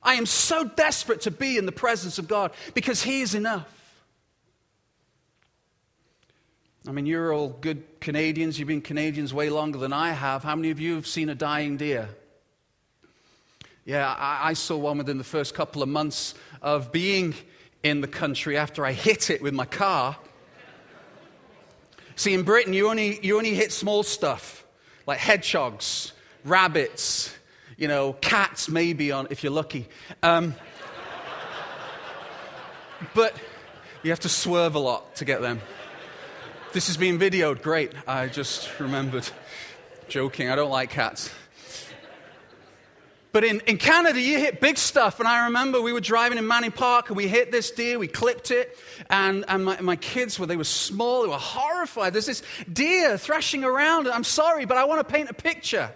I 0.07 0.13
am 0.13 0.25
so 0.25 0.63
desperate 0.63 1.21
to 1.21 1.31
be 1.31 1.57
in 1.57 1.65
the 1.65 1.73
presence 1.73 2.17
of 2.17 2.29
God 2.29 2.53
because 2.73 3.03
He 3.03 3.19
is 3.19 3.35
enough. 3.35 3.67
I 6.87 6.93
mean, 6.93 7.05
you're 7.05 7.33
all 7.33 7.49
good 7.49 7.99
Canadians. 7.99 8.57
You've 8.57 8.69
been 8.69 8.81
Canadians 8.81 9.33
way 9.33 9.49
longer 9.49 9.77
than 9.77 9.91
I 9.91 10.11
have. 10.11 10.45
How 10.45 10.55
many 10.55 10.71
of 10.71 10.79
you 10.79 10.95
have 10.95 11.05
seen 11.05 11.27
a 11.27 11.35
dying 11.35 11.75
deer? 11.75 12.07
Yeah, 13.83 14.07
I, 14.07 14.51
I 14.51 14.53
saw 14.53 14.77
one 14.77 14.97
within 14.97 15.17
the 15.17 15.25
first 15.25 15.53
couple 15.53 15.83
of 15.83 15.89
months 15.89 16.35
of 16.61 16.93
being 16.93 17.35
in 17.83 17.99
the 17.99 18.07
country 18.07 18.55
after 18.55 18.85
I 18.85 18.93
hit 18.93 19.29
it 19.29 19.41
with 19.41 19.53
my 19.53 19.65
car. 19.65 20.15
See, 22.15 22.33
in 22.33 22.43
Britain, 22.43 22.71
you 22.71 22.89
only, 22.89 23.19
you 23.25 23.35
only 23.35 23.55
hit 23.55 23.73
small 23.73 24.03
stuff 24.03 24.65
like 25.05 25.19
hedgehogs, 25.19 26.13
rabbits, 26.45 27.36
you 27.77 27.87
know, 27.87 28.13
cats 28.13 28.67
maybe 28.67 29.11
on 29.11 29.27
if 29.29 29.43
you're 29.43 29.53
lucky. 29.53 29.87
Um, 30.23 30.55
but 33.13 33.35
you 34.03 34.09
have 34.09 34.19
to 34.21 34.29
swerve 34.29 34.75
a 34.75 34.79
lot 34.79 35.15
to 35.17 35.25
get 35.25 35.41
them. 35.41 35.61
This 36.73 36.89
is 36.89 36.97
being 36.97 37.19
videoed. 37.19 37.61
Great. 37.61 37.93
I 38.07 38.27
just 38.27 38.79
remembered. 38.79 39.29
Joking. 40.09 40.49
I 40.49 40.55
don't 40.55 40.71
like 40.71 40.89
cats. 40.89 41.29
But 43.33 43.43
in, 43.43 43.59
in 43.61 43.77
Canada, 43.77 44.19
you 44.19 44.39
hit 44.39 44.59
big 44.61 44.77
stuff. 44.77 45.19
And 45.19 45.27
I 45.27 45.45
remember 45.45 45.81
we 45.81 45.93
were 45.93 45.99
driving 45.99 46.37
in 46.37 46.47
Manning 46.47 46.71
Park 46.71 47.09
and 47.09 47.17
we 47.17 47.27
hit 47.27 47.51
this 47.51 47.69
deer, 47.69 47.99
we 47.99 48.07
clipped 48.07 48.49
it. 48.51 48.77
And, 49.09 49.45
and 49.47 49.65
my, 49.65 49.79
my 49.81 49.95
kids, 49.95 50.39
were, 50.39 50.45
they 50.45 50.57
were 50.57 50.63
small, 50.63 51.23
they 51.23 51.29
were 51.29 51.35
horrified. 51.35 52.13
There's 52.13 52.25
this 52.25 52.41
deer 52.71 53.17
thrashing 53.17 53.63
around. 53.63 54.07
I'm 54.07 54.23
sorry, 54.23 54.65
but 54.65 54.77
I 54.77 54.85
want 54.85 55.05
to 55.05 55.13
paint 55.13 55.29
a 55.29 55.33
picture 55.33 55.91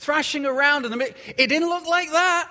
thrashing 0.00 0.46
around 0.46 0.84
in 0.86 0.90
the 0.90 0.96
middle. 0.96 1.14
It 1.26 1.46
didn't 1.46 1.68
look 1.68 1.86
like 1.86 2.10
that. 2.10 2.50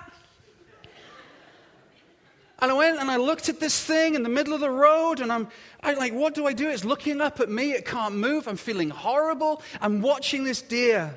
And 2.60 2.70
I 2.70 2.74
went 2.74 2.98
and 2.98 3.10
I 3.10 3.16
looked 3.16 3.48
at 3.48 3.58
this 3.58 3.82
thing 3.82 4.14
in 4.14 4.22
the 4.22 4.28
middle 4.28 4.54
of 4.54 4.60
the 4.60 4.70
road, 4.70 5.20
and 5.20 5.32
I'm 5.32 5.48
I 5.82 5.94
like, 5.94 6.12
what 6.12 6.34
do 6.34 6.46
I 6.46 6.52
do? 6.52 6.68
It's 6.68 6.84
looking 6.84 7.20
up 7.20 7.40
at 7.40 7.48
me. 7.48 7.72
It 7.72 7.84
can't 7.86 8.14
move. 8.14 8.46
I'm 8.46 8.56
feeling 8.56 8.90
horrible. 8.90 9.62
I'm 9.80 10.00
watching 10.00 10.44
this 10.44 10.62
deer. 10.62 11.14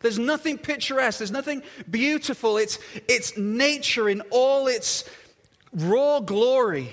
There's 0.00 0.18
nothing 0.18 0.58
picturesque. 0.58 1.18
There's 1.18 1.30
nothing 1.30 1.62
beautiful. 1.90 2.58
It's, 2.58 2.78
it's 3.08 3.36
nature 3.36 4.08
in 4.08 4.20
all 4.30 4.66
its 4.66 5.08
raw 5.72 6.20
glory. 6.20 6.90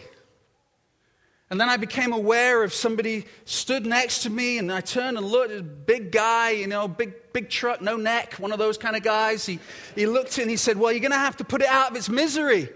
And 1.49 1.59
then 1.59 1.67
I 1.67 1.77
became 1.77 2.13
aware 2.13 2.63
of 2.63 2.73
somebody 2.73 3.25
stood 3.45 3.85
next 3.85 4.23
to 4.23 4.29
me, 4.29 4.59
and 4.59 4.71
I 4.71 4.81
turned 4.81 5.17
and 5.17 5.25
looked 5.25 5.51
at 5.51 5.59
a 5.59 5.63
big 5.63 6.11
guy, 6.11 6.51
you 6.51 6.67
know, 6.67 6.87
big, 6.87 7.33
big 7.33 7.49
truck, 7.49 7.81
no 7.81 7.97
neck, 7.97 8.33
one 8.33 8.51
of 8.51 8.59
those 8.59 8.77
kind 8.77 8.95
of 8.95 9.01
guys. 9.01 9.47
He, 9.47 9.59
he 9.95 10.05
looked 10.05 10.33
at 10.33 10.39
and 10.39 10.49
he 10.51 10.57
said, 10.57 10.77
Well, 10.77 10.91
you're 10.91 11.01
going 11.01 11.11
to 11.11 11.17
have 11.17 11.37
to 11.37 11.43
put 11.43 11.61
it 11.61 11.67
out 11.67 11.89
of 11.91 11.97
its 11.97 12.07
misery. 12.07 12.69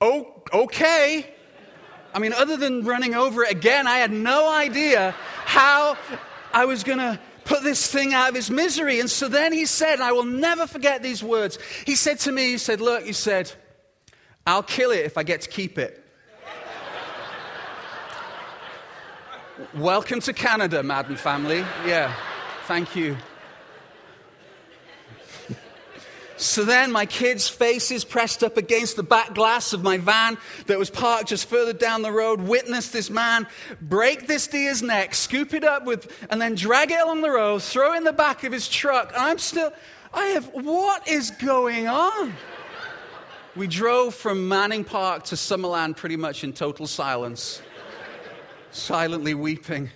Oh, 0.00 0.42
okay. 0.52 1.32
I 2.12 2.18
mean, 2.18 2.32
other 2.32 2.56
than 2.56 2.84
running 2.84 3.14
over 3.14 3.44
it 3.44 3.52
again, 3.52 3.86
I 3.86 3.98
had 3.98 4.10
no 4.10 4.50
idea 4.50 5.14
how 5.44 5.96
I 6.52 6.64
was 6.64 6.82
going 6.82 6.98
to 6.98 7.20
put 7.44 7.62
this 7.62 7.86
thing 7.86 8.12
out 8.12 8.30
of 8.30 8.36
its 8.36 8.50
misery. 8.50 8.98
And 8.98 9.08
so 9.08 9.28
then 9.28 9.52
he 9.52 9.66
said, 9.66 10.00
I 10.00 10.12
will 10.12 10.24
never 10.24 10.66
forget 10.66 11.02
these 11.02 11.22
words. 11.22 11.58
He 11.86 11.94
said 11.94 12.18
to 12.20 12.32
me, 12.32 12.50
He 12.50 12.58
said, 12.58 12.80
Look, 12.80 13.04
he 13.04 13.12
said, 13.12 13.52
I'll 14.44 14.64
kill 14.64 14.90
it 14.90 15.04
if 15.04 15.16
I 15.16 15.22
get 15.22 15.42
to 15.42 15.48
keep 15.48 15.78
it. 15.78 16.02
Welcome 19.72 20.20
to 20.20 20.34
Canada, 20.34 20.82
Madden 20.82 21.16
family. 21.16 21.60
Yeah, 21.86 22.14
thank 22.66 22.94
you. 22.94 23.16
So 26.36 26.62
then 26.62 26.92
my 26.92 27.06
kids' 27.06 27.48
faces 27.48 28.04
pressed 28.04 28.44
up 28.44 28.58
against 28.58 28.96
the 28.96 29.02
back 29.02 29.34
glass 29.34 29.72
of 29.72 29.82
my 29.82 29.96
van 29.96 30.36
that 30.66 30.78
was 30.78 30.90
parked 30.90 31.30
just 31.30 31.48
further 31.48 31.72
down 31.72 32.02
the 32.02 32.12
road, 32.12 32.42
witnessed 32.42 32.92
this 32.92 33.08
man 33.08 33.46
break 33.80 34.26
this 34.26 34.46
deer's 34.46 34.82
neck, 34.82 35.14
scoop 35.14 35.54
it 35.54 35.64
up 35.64 35.86
with, 35.86 36.26
and 36.28 36.38
then 36.38 36.54
drag 36.54 36.90
it 36.90 37.00
along 37.00 37.22
the 37.22 37.30
road, 37.30 37.62
throw 37.62 37.94
it 37.94 37.96
in 37.96 38.04
the 38.04 38.12
back 38.12 38.44
of 38.44 38.52
his 38.52 38.68
truck. 38.68 39.10
I'm 39.16 39.38
still, 39.38 39.72
I 40.12 40.26
have, 40.26 40.48
what 40.52 41.08
is 41.08 41.30
going 41.30 41.88
on? 41.88 42.34
We 43.54 43.66
drove 43.66 44.14
from 44.14 44.48
Manning 44.48 44.84
Park 44.84 45.24
to 45.24 45.34
Summerland 45.34 45.96
pretty 45.96 46.16
much 46.16 46.44
in 46.44 46.52
total 46.52 46.86
silence 46.86 47.62
silently 48.76 49.34
weeping. 49.34 49.90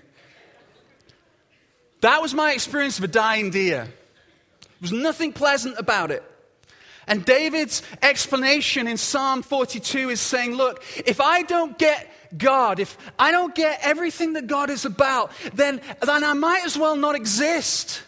That 2.00 2.22
was 2.22 2.34
my 2.34 2.52
experience 2.52 2.98
of 2.98 3.04
a 3.04 3.08
dying 3.08 3.50
deer. 3.50 3.84
There 3.84 4.70
was 4.80 4.92
nothing 4.92 5.32
pleasant 5.32 5.78
about 5.78 6.10
it. 6.10 6.22
And 7.06 7.24
David's 7.24 7.82
explanation 8.02 8.86
in 8.86 8.96
Psalm 8.96 9.42
42 9.42 10.10
is 10.10 10.20
saying, 10.20 10.54
Look, 10.54 10.82
if 11.04 11.20
I 11.20 11.42
don't 11.42 11.76
get 11.78 12.08
God, 12.36 12.78
if 12.78 12.96
I 13.18 13.32
don't 13.32 13.54
get 13.54 13.80
everything 13.82 14.34
that 14.34 14.46
God 14.46 14.70
is 14.70 14.84
about, 14.84 15.32
then, 15.54 15.80
then 16.00 16.24
I 16.24 16.32
might 16.34 16.64
as 16.64 16.78
well 16.78 16.96
not 16.96 17.16
exist. 17.16 18.02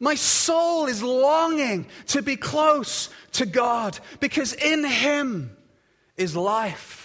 My 0.00 0.14
soul 0.14 0.86
is 0.86 1.02
longing 1.02 1.86
to 2.08 2.22
be 2.22 2.36
close 2.36 3.10
to 3.32 3.46
God 3.46 3.98
because 4.20 4.52
in 4.52 4.84
Him 4.84 5.56
is 6.16 6.34
life. 6.34 7.01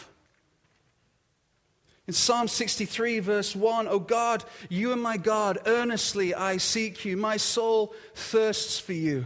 In 2.08 2.14
Psalm 2.14 2.48
63, 2.48 3.20
verse 3.20 3.54
1, 3.56 3.88
O 3.90 4.00
God, 4.00 4.44
you 4.70 4.94
are 4.94 4.96
my 4.96 5.18
God. 5.18 5.60
Earnestly 5.66 6.34
I 6.34 6.56
seek 6.58 7.04
you. 7.04 7.18
My 7.18 7.36
soul 7.36 7.94
thirsts 8.16 8.80
for 8.80 8.94
you. 8.94 9.26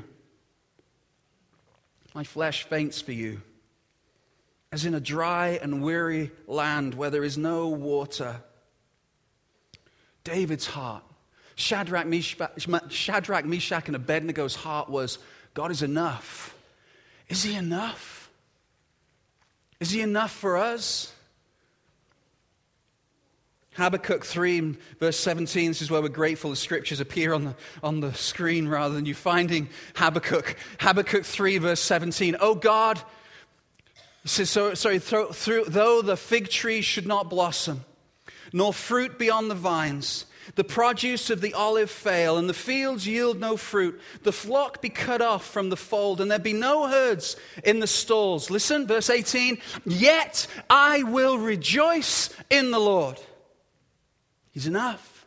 My 2.16 2.24
flesh 2.24 2.64
faints 2.64 3.00
for 3.00 3.12
you. 3.12 3.42
as 4.72 4.86
in 4.86 4.96
a 4.96 5.00
dry 5.00 5.60
and 5.62 5.84
weary 5.84 6.32
land 6.48 6.94
where 6.94 7.10
there 7.10 7.24
is 7.24 7.38
no 7.38 7.68
water. 7.68 8.38
David's 10.24 10.66
heart, 10.66 11.04
Shadrach, 11.56 12.08
Meshach, 12.08 12.68
Shadrach, 12.90 13.46
Meshach, 13.46 13.88
and 13.88 13.98
Abednego's 13.98 14.56
heart 14.56 14.90
was 14.90 15.20
God 15.54 15.72
is 15.72 15.82
enough. 15.82 16.56
Is 17.28 17.44
he 17.44 17.56
enough? 17.56 18.30
Is 19.80 19.92
he 19.92 20.02
enough 20.02 20.32
for 20.32 20.58
us? 20.58 21.14
Habakkuk 23.76 24.26
3, 24.26 24.78
verse 25.00 25.18
17, 25.18 25.70
this 25.70 25.82
is 25.82 25.90
where 25.90 26.02
we're 26.02 26.10
grateful 26.10 26.50
the 26.50 26.58
scriptures 26.58 27.00
appear 27.00 27.34
on 27.34 27.46
the, 27.46 27.56
on 27.82 28.02
the 28.02 28.14
screen 28.14 28.68
rather 28.68 28.94
than 28.94 29.06
you 29.06 29.14
finding 29.14 29.70
Habakkuk. 29.96 30.58
Habakkuk 30.80 31.24
3, 31.24 31.58
verse 31.58 31.80
17. 31.80 32.36
Oh 32.42 32.54
God, 32.54 33.02
says, 34.26 34.50
so, 34.50 34.74
sorry, 34.74 35.00
through, 35.00 35.32
through, 35.32 35.66
though 35.68 36.02
the 36.02 36.18
fig 36.18 36.50
tree 36.50 36.82
should 36.82 37.08
not 37.08 37.30
blossom, 37.30 37.86
nor 38.52 38.74
fruit 38.74 39.18
be 39.18 39.30
on 39.30 39.48
the 39.48 39.56
vines, 39.56 40.26
the 40.56 40.64
produce 40.66 41.30
of 41.30 41.40
the 41.40 41.54
olive 41.54 41.90
fail, 41.90 42.38
and 42.38 42.50
the 42.50 42.54
fields 42.54 43.08
yield 43.08 43.40
no 43.40 43.56
fruit, 43.56 44.02
the 44.24 44.34
flock 44.34 44.82
be 44.82 44.90
cut 44.90 45.22
off 45.22 45.46
from 45.46 45.70
the 45.70 45.78
fold, 45.78 46.20
and 46.20 46.30
there 46.30 46.40
be 46.40 46.52
no 46.52 46.88
herds 46.88 47.38
in 47.64 47.80
the 47.80 47.88
stalls. 47.88 48.50
Listen, 48.50 48.86
verse 48.86 49.10
18, 49.10 49.60
yet 49.86 50.46
I 50.70 51.04
will 51.04 51.38
rejoice 51.38 52.36
in 52.50 52.72
the 52.72 52.80
Lord. 52.80 53.18
He's 54.52 54.68
enough. 54.68 55.26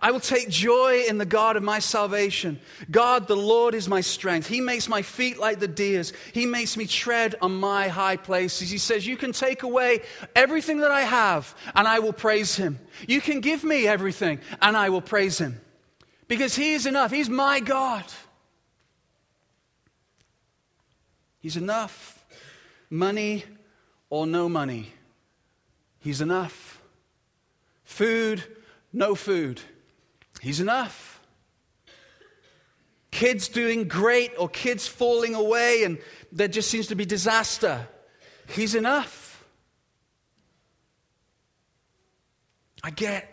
I 0.00 0.10
will 0.10 0.20
take 0.20 0.48
joy 0.48 1.04
in 1.08 1.18
the 1.18 1.24
God 1.24 1.56
of 1.56 1.62
my 1.62 1.78
salvation. 1.78 2.60
God, 2.90 3.28
the 3.28 3.36
Lord, 3.36 3.74
is 3.74 3.88
my 3.88 4.00
strength. 4.00 4.46
He 4.46 4.60
makes 4.60 4.88
my 4.88 5.02
feet 5.02 5.38
like 5.38 5.58
the 5.58 5.68
deer's. 5.68 6.12
He 6.32 6.44
makes 6.44 6.76
me 6.76 6.86
tread 6.86 7.34
on 7.40 7.54
my 7.54 7.88
high 7.88 8.16
places. 8.16 8.70
He 8.70 8.78
says, 8.78 9.06
You 9.06 9.16
can 9.16 9.32
take 9.32 9.62
away 9.62 10.00
everything 10.34 10.78
that 10.78 10.90
I 10.90 11.02
have, 11.02 11.54
and 11.74 11.88
I 11.88 12.00
will 12.00 12.12
praise 12.12 12.56
him. 12.56 12.78
You 13.06 13.20
can 13.20 13.40
give 13.40 13.64
me 13.64 13.86
everything, 13.86 14.40
and 14.60 14.76
I 14.76 14.90
will 14.90 15.00
praise 15.00 15.38
him. 15.38 15.60
Because 16.28 16.54
he 16.54 16.74
is 16.74 16.86
enough. 16.86 17.10
He's 17.10 17.30
my 17.30 17.60
God. 17.60 18.04
He's 21.38 21.56
enough. 21.56 22.24
Money 22.90 23.44
or 24.10 24.26
no 24.26 24.48
money, 24.48 24.92
he's 25.98 26.20
enough. 26.20 26.65
Food, 27.96 28.44
no 28.92 29.14
food. 29.14 29.58
He's 30.42 30.60
enough. 30.60 31.18
Kids 33.10 33.48
doing 33.48 33.88
great 33.88 34.32
or 34.36 34.50
kids 34.50 34.86
falling 34.86 35.34
away 35.34 35.82
and 35.82 35.96
there 36.30 36.46
just 36.46 36.70
seems 36.70 36.88
to 36.88 36.94
be 36.94 37.06
disaster. 37.06 37.88
He's 38.50 38.74
enough. 38.74 39.42
I 42.84 42.90
get 42.90 43.32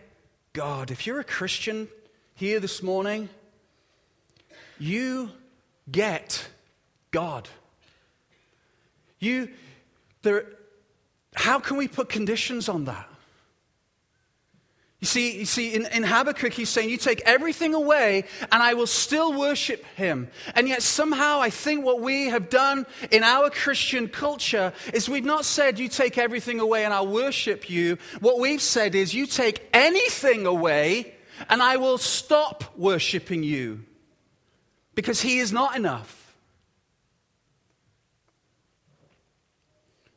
God. 0.54 0.90
If 0.90 1.06
you're 1.06 1.20
a 1.20 1.24
Christian 1.24 1.86
here 2.34 2.58
this 2.58 2.82
morning, 2.82 3.28
you 4.78 5.30
get 5.90 6.48
God. 7.10 7.50
You, 9.18 9.50
there, 10.22 10.46
how 11.34 11.58
can 11.58 11.76
we 11.76 11.86
put 11.86 12.08
conditions 12.08 12.70
on 12.70 12.86
that? 12.86 13.10
You 15.04 15.06
see, 15.06 15.38
you 15.40 15.44
see 15.44 15.74
in, 15.74 15.84
in 15.92 16.02
Habakkuk, 16.02 16.54
he's 16.54 16.70
saying, 16.70 16.88
You 16.88 16.96
take 16.96 17.20
everything 17.26 17.74
away, 17.74 18.24
and 18.50 18.62
I 18.62 18.72
will 18.72 18.86
still 18.86 19.38
worship 19.38 19.84
him. 19.96 20.30
And 20.54 20.66
yet, 20.66 20.82
somehow, 20.82 21.42
I 21.42 21.50
think 21.50 21.84
what 21.84 22.00
we 22.00 22.28
have 22.28 22.48
done 22.48 22.86
in 23.10 23.22
our 23.22 23.50
Christian 23.50 24.08
culture 24.08 24.72
is 24.94 25.06
we've 25.06 25.22
not 25.22 25.44
said, 25.44 25.78
You 25.78 25.90
take 25.90 26.16
everything 26.16 26.58
away, 26.58 26.86
and 26.86 26.94
I'll 26.94 27.06
worship 27.06 27.68
you. 27.68 27.98
What 28.20 28.38
we've 28.38 28.62
said 28.62 28.94
is, 28.94 29.12
You 29.12 29.26
take 29.26 29.68
anything 29.74 30.46
away, 30.46 31.14
and 31.50 31.62
I 31.62 31.76
will 31.76 31.98
stop 31.98 32.64
worshiping 32.74 33.42
you. 33.42 33.84
Because 34.94 35.20
he 35.20 35.36
is 35.36 35.52
not 35.52 35.76
enough. 35.76 36.34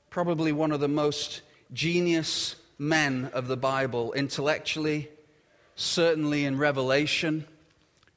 Probably 0.09 0.53
one 0.53 0.71
of 0.71 0.79
the 0.79 0.87
most 0.87 1.41
genius 1.73 2.55
men 2.77 3.29
of 3.33 3.47
the 3.47 3.57
Bible 3.57 4.13
intellectually, 4.13 5.09
certainly 5.75 6.45
in 6.45 6.57
Revelation, 6.57 7.45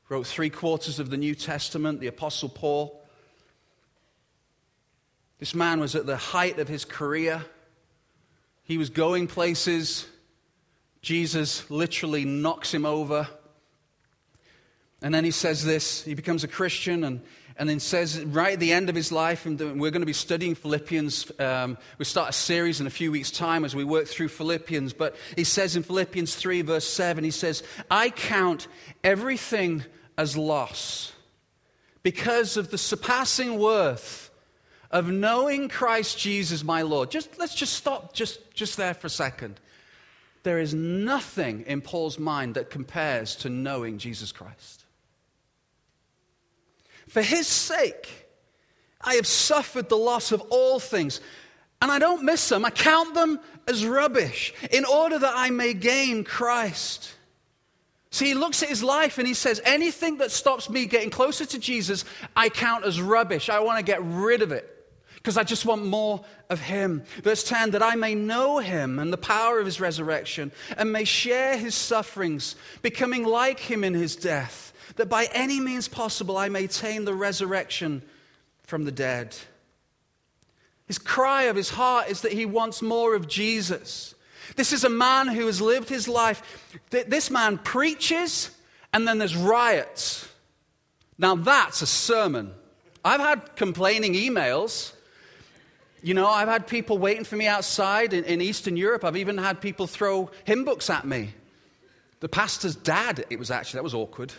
wrote 0.09 0.27
three 0.27 0.51
quarters 0.51 0.99
of 0.99 1.11
the 1.11 1.17
New 1.17 1.35
Testament, 1.35 2.01
the 2.01 2.09
Apostle 2.09 2.49
Paul. 2.49 3.01
This 5.39 5.55
man 5.55 5.81
was 5.81 5.95
at 5.95 6.05
the 6.07 6.17
height 6.17 6.59
of 6.59 6.69
his 6.69 6.85
career. 6.85 7.45
He 8.65 8.77
was 8.77 8.91
going 8.91 9.27
places. 9.27 10.07
Jesus 11.01 11.71
literally 11.71 12.25
knocks 12.25 12.75
him 12.75 12.85
over. 12.85 13.29
And 15.03 15.15
then 15.15 15.25
he 15.25 15.31
says 15.31 15.65
this 15.65 16.03
he 16.03 16.15
becomes 16.15 16.45
a 16.45 16.49
Christian 16.49 17.05
and 17.05 17.21
and 17.61 17.69
then 17.69 17.79
says 17.79 18.25
right 18.25 18.55
at 18.55 18.61
the 18.61 18.73
end 18.73 18.89
of 18.89 18.95
his 18.95 19.13
life, 19.13 19.45
and 19.45 19.61
we're 19.61 19.91
going 19.91 20.01
to 20.01 20.07
be 20.07 20.15
studying 20.15 20.55
Philippians. 20.55 21.31
Um, 21.39 21.77
we 21.99 22.07
start 22.07 22.31
a 22.31 22.33
series 22.33 22.81
in 22.81 22.87
a 22.87 22.91
few 22.91 23.13
weeks' 23.13 23.31
time 23.31 23.67
as 23.67 23.77
we 23.77 23.85
work 23.85 24.07
through 24.07 24.29
Philippians. 24.29 24.95
But 24.95 25.15
he 25.37 25.45
says 25.45 25.77
in 25.77 25.83
Philippians 25.83 26.35
3, 26.35 26.63
verse 26.63 26.89
7, 26.89 27.23
he 27.23 27.31
says, 27.31 27.63
I 27.91 28.09
count 28.09 28.67
everything 29.05 29.85
as 30.17 30.39
loss 30.39 31.13
because 32.03 32.57
of 32.57 32.71
the 32.71 32.79
surpassing 32.79 33.59
worth 33.59 34.31
of 34.91 35.09
knowing 35.09 35.69
Christ 35.69 36.19
Jesus 36.19 36.65
my 36.65 36.81
Lord. 36.81 37.11
Just 37.11 37.39
let's 37.39 37.55
just 37.55 37.75
stop 37.75 38.15
just, 38.15 38.55
just 38.55 38.79
there 38.79 38.95
for 38.95 39.07
a 39.07 39.11
second. 39.11 39.61
There 40.45 40.59
is 40.59 40.73
nothing 40.73 41.65
in 41.67 41.83
Paul's 41.83 42.19
mind 42.19 42.55
that 42.55 42.71
compares 42.71 43.37
to 43.37 43.51
knowing 43.51 43.99
Jesus 43.99 44.33
Christ. 44.33 44.80
For 47.11 47.23
his 47.23 47.49
sake, 47.49 48.09
I 49.01 49.15
have 49.15 49.27
suffered 49.27 49.89
the 49.89 49.97
loss 49.97 50.31
of 50.31 50.41
all 50.43 50.79
things. 50.79 51.21
And 51.83 51.91
I 51.91 51.99
don't 51.99 52.23
miss 52.23 52.49
them. 52.49 52.65
I 52.65 52.71
count 52.71 53.15
them 53.15 53.41
as 53.67 53.85
rubbish 53.85 54.55
in 54.71 54.85
order 54.85 55.19
that 55.19 55.33
I 55.35 55.51
may 55.51 55.75
gain 55.75 56.23
Christ. 56.23 57.13
See, 58.13 58.27
he 58.27 58.35
looks 58.35 58.63
at 58.63 58.69
his 58.69 58.85
life 58.85 59.19
and 59.19 59.27
he 59.27 59.35
says, 59.35 59.61
anything 59.65 60.19
that 60.19 60.31
stops 60.31 60.71
me 60.71 60.87
getting 60.87 61.11
closer 61.11 61.45
to 61.47 61.59
Jesus, 61.59 62.05
I 62.37 62.49
count 62.49 62.85
as 62.85 63.01
rubbish. 63.01 63.49
I 63.49 63.59
want 63.59 63.79
to 63.79 63.85
get 63.85 64.03
rid 64.05 64.43
of 64.43 64.53
it 64.53 64.69
because 65.15 65.37
I 65.37 65.43
just 65.43 65.67
want 65.67 65.85
more 65.85 66.25
of 66.49 66.61
him. 66.61 67.03
Verse 67.25 67.43
10 67.43 67.73
that 67.73 67.83
I 67.83 67.97
may 67.97 68.15
know 68.15 68.59
him 68.59 69.01
and 69.01 69.13
the 69.13 69.19
power 69.19 69.59
of 69.59 69.67
his 69.67 69.81
resurrection 69.81 70.53
and 70.77 70.93
may 70.93 71.05
share 71.05 71.57
his 71.57 71.75
sufferings, 71.75 72.55
becoming 72.83 73.25
like 73.25 73.59
him 73.59 73.83
in 73.83 73.95
his 73.95 74.15
death 74.15 74.70
that 74.97 75.09
by 75.09 75.29
any 75.33 75.61
means 75.61 75.89
possible 75.89 76.37
I 76.37 76.49
may 76.49 76.65
attain 76.65 77.05
the 77.05 77.15
resurrection 77.15 78.03
from 78.63 78.85
the 78.85 78.93
dead. 78.93 79.37
His 80.87 80.99
cry 80.99 81.45
of 81.45 81.57
his 81.57 81.71
heart 81.71 82.09
is 82.09 82.23
that 82.23 82.33
he 82.33 82.47
wants 82.47 82.83
more 82.83 83.15
of 83.15 83.29
Jesus. 83.29 84.15
This 84.57 84.73
is 84.73 84.85
a 84.85 84.89
man 84.89 85.29
who 85.29 85.47
has 85.47 85.61
lived 85.61 85.89
his 85.89 86.09
life. 86.09 86.43
This 86.91 87.31
man 87.31 87.59
preaches, 87.59 88.51
and 88.93 89.07
then 89.07 89.19
there's 89.19 89.37
riots. 89.37 90.29
Now, 91.19 91.37
that's 91.37 91.83
a 91.83 91.87
sermon. 91.87 92.53
I've 93.05 93.21
had 93.21 93.55
complaining 93.57 94.15
emails. 94.15 94.93
You 96.03 96.15
know, 96.15 96.27
I've 96.27 96.49
had 96.49 96.67
people 96.67 96.99
waiting 96.99 97.25
for 97.25 97.37
me 97.37 97.47
outside 97.47 98.13
in, 98.13 98.25
in 98.25 98.41
Eastern 98.41 98.77
Europe. 98.77 99.05
I've 99.05 99.17
even 99.17 99.39
had 99.39 99.61
people 99.61 99.87
throw 99.87 100.31
hymn 100.45 100.65
books 100.65 100.91
at 100.91 101.07
me. 101.07 101.35
The 102.21 102.29
pastor's 102.29 102.75
dad, 102.75 103.25
it 103.31 103.39
was 103.39 103.51
actually, 103.51 103.79
that 103.79 103.85
was 103.85 103.95
awkward. 103.95 104.33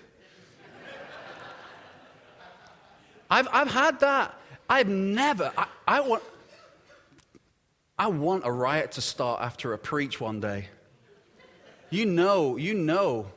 I've, 3.32 3.48
I've 3.52 3.72
had 3.72 4.02
that. 4.02 4.38
I've 4.70 4.90
never, 4.90 5.52
I, 5.58 5.68
I, 5.88 6.02
want, 6.02 6.22
I 7.98 8.08
want 8.08 8.46
a 8.46 8.52
riot 8.52 8.92
to 8.94 9.02
start 9.02 9.42
after 9.42 9.74
a 9.74 9.78
preach 9.78 10.20
one 10.20 10.42
day. 10.42 10.68
You 11.90 12.06
know, 12.06 12.58
you 12.58 12.74
know 12.74 13.28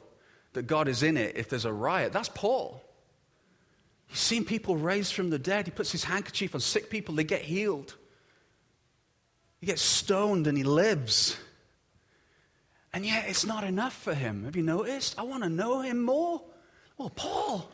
that 0.52 0.64
God 0.64 0.88
is 0.88 1.04
in 1.04 1.16
it 1.16 1.37
if 1.37 1.48
there's 1.48 1.64
a 1.64 1.72
riot. 1.72 2.12
That's 2.12 2.28
Paul. 2.28 2.83
He's 4.09 4.18
seen 4.18 4.44
people 4.44 4.76
raised 4.76 5.14
from 5.14 5.30
the 5.30 5.38
dead. 5.38 5.66
He 5.66 5.70
puts 5.70 5.92
his 5.92 6.04
handkerchief 6.04 6.54
on 6.54 6.61
sick 6.61 6.90
people, 6.90 7.14
they 7.14 7.24
get 7.24 7.42
healed. 7.42 7.96
He 9.61 9.66
gets 9.66 9.80
stoned 9.80 10.46
and 10.46 10.59
he 10.59 10.64
lives. 10.64 11.37
And 12.92 13.07
yet 13.07 13.24
it's 13.28 13.46
not 13.46 13.64
enough 13.64 13.94
for 13.94 14.12
him. 14.12 14.44
Have 14.44 14.57
you 14.57 14.62
noticed? 14.62 15.18
I 15.18 15.22
want 15.22 15.42
to 15.44 15.48
know 15.48 15.80
him 15.80 16.02
more. 16.02 16.42
Well, 16.98 17.11
Paul, 17.11 17.68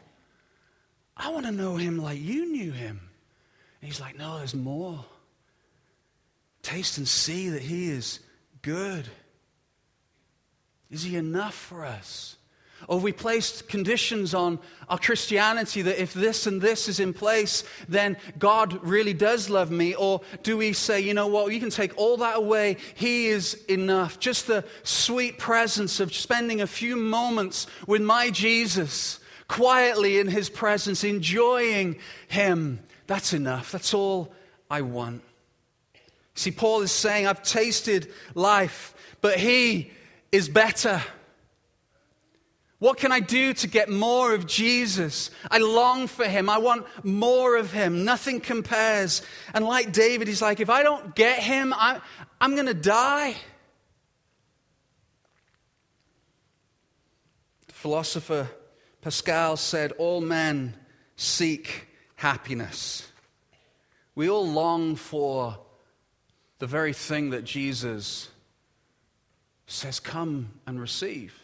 I 1.20 1.28
want 1.28 1.46
to 1.46 1.52
know 1.52 1.76
him 1.76 1.98
like 1.98 2.20
you 2.20 2.50
knew 2.50 2.72
him. 2.72 3.00
And 3.80 3.90
he's 3.90 4.00
like, 4.00 4.18
No, 4.18 4.38
there's 4.38 4.54
more. 4.54 5.04
Taste 6.62 6.98
and 6.98 7.06
see 7.06 7.50
that 7.50 7.62
he 7.62 7.90
is 7.90 8.20
good. 8.62 9.06
Is 10.90 11.02
he 11.02 11.16
enough 11.16 11.54
for 11.54 11.84
us? 11.84 12.36
Or 12.88 12.98
we 12.98 13.12
placed 13.12 13.68
conditions 13.68 14.34
on 14.34 14.58
our 14.88 14.98
Christianity 14.98 15.82
that 15.82 16.00
if 16.00 16.14
this 16.14 16.46
and 16.46 16.60
this 16.60 16.88
is 16.88 16.98
in 16.98 17.12
place, 17.12 17.62
then 17.88 18.16
God 18.38 18.82
really 18.82 19.12
does 19.12 19.50
love 19.50 19.70
me? 19.70 19.94
Or 19.94 20.22
do 20.42 20.56
we 20.56 20.72
say, 20.72 21.00
you 21.00 21.12
know 21.12 21.26
what, 21.26 21.52
you 21.52 21.60
can 21.60 21.70
take 21.70 21.96
all 21.98 22.16
that 22.18 22.38
away, 22.38 22.78
He 22.94 23.28
is 23.28 23.54
enough? 23.68 24.18
Just 24.18 24.46
the 24.46 24.64
sweet 24.82 25.38
presence 25.38 26.00
of 26.00 26.14
spending 26.14 26.62
a 26.62 26.66
few 26.66 26.96
moments 26.96 27.66
with 27.86 28.00
my 28.00 28.30
Jesus, 28.30 29.19
quietly 29.50 30.20
in 30.20 30.28
His 30.28 30.48
presence, 30.48 31.02
enjoying 31.02 31.96
Him. 32.28 32.78
That's 33.08 33.32
enough. 33.32 33.72
That's 33.72 33.92
all 33.92 34.32
I 34.70 34.82
want. 34.82 35.22
See, 36.34 36.52
Paul 36.52 36.82
is 36.82 36.92
saying, 36.92 37.26
I've 37.26 37.42
tasted 37.42 38.12
life, 38.34 38.94
but 39.20 39.40
He 39.40 39.90
is 40.30 40.48
better. 40.48 41.02
What 42.78 42.96
can 42.96 43.10
I 43.10 43.18
do 43.18 43.52
to 43.54 43.66
get 43.66 43.88
more 43.90 44.32
of 44.34 44.46
Jesus? 44.46 45.32
I 45.50 45.58
long 45.58 46.06
for 46.06 46.24
him. 46.24 46.48
I 46.48 46.56
want 46.56 46.86
more 47.04 47.56
of 47.56 47.70
him. 47.70 48.06
Nothing 48.06 48.40
compares. 48.40 49.20
And 49.52 49.66
like 49.66 49.92
David, 49.92 50.28
he's 50.28 50.40
like, 50.40 50.60
if 50.60 50.70
I 50.70 50.82
don't 50.82 51.14
get 51.14 51.40
him, 51.40 51.74
I, 51.74 52.00
I'm 52.40 52.54
going 52.54 52.68
to 52.68 52.72
die. 52.72 53.36
The 57.66 57.74
philosopher 57.74 58.48
Pascal 59.00 59.56
said, 59.56 59.92
All 59.92 60.20
men 60.20 60.74
seek 61.16 61.86
happiness. 62.16 63.10
We 64.14 64.28
all 64.28 64.46
long 64.46 64.96
for 64.96 65.58
the 66.58 66.66
very 66.66 66.92
thing 66.92 67.30
that 67.30 67.44
Jesus 67.44 68.28
says, 69.66 70.00
Come 70.00 70.50
and 70.66 70.80
receive. 70.80 71.34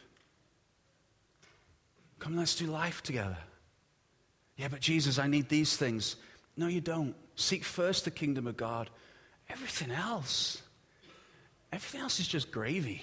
Come, 2.18 2.36
let's 2.36 2.56
do 2.56 2.66
life 2.66 3.02
together. 3.02 3.38
Yeah, 4.56 4.68
but 4.68 4.80
Jesus, 4.80 5.18
I 5.18 5.26
need 5.26 5.48
these 5.48 5.76
things. 5.76 6.16
No, 6.56 6.66
you 6.66 6.80
don't. 6.80 7.14
Seek 7.36 7.64
first 7.64 8.04
the 8.04 8.10
kingdom 8.10 8.46
of 8.46 8.56
God. 8.56 8.88
Everything 9.48 9.90
else, 9.90 10.62
everything 11.72 12.00
else 12.00 12.18
is 12.18 12.26
just 12.26 12.50
gravy. 12.50 13.02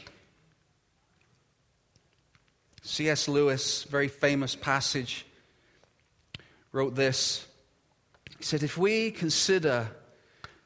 C.S. 2.83 3.29
Lewis, 3.29 3.83
very 3.83 4.09
famous 4.09 4.55
passage, 4.55 5.25
wrote 6.73 6.95
this. 6.95 7.47
He 8.37 8.43
said, 8.43 8.61
If 8.61 8.77
we 8.77 9.11
consider 9.11 9.87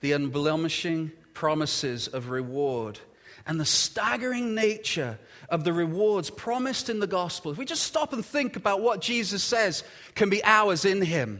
the 0.01 0.13
unblemishing 0.13 1.11
promises 1.33 2.07
of 2.07 2.29
reward 2.29 2.99
and 3.45 3.59
the 3.59 3.65
staggering 3.65 4.55
nature 4.55 5.19
of 5.49 5.63
the 5.63 5.73
rewards 5.73 6.31
promised 6.31 6.89
in 6.89 6.99
the 6.99 7.07
gospel, 7.07 7.51
if 7.51 7.57
we 7.59 7.65
just 7.65 7.83
stop 7.83 8.13
and 8.13 8.25
think 8.25 8.55
about 8.55 8.81
what 8.81 8.99
Jesus 8.99 9.43
says 9.43 9.83
can 10.15 10.29
be 10.29 10.43
ours 10.43 10.85
in 10.85 11.03
him, 11.03 11.39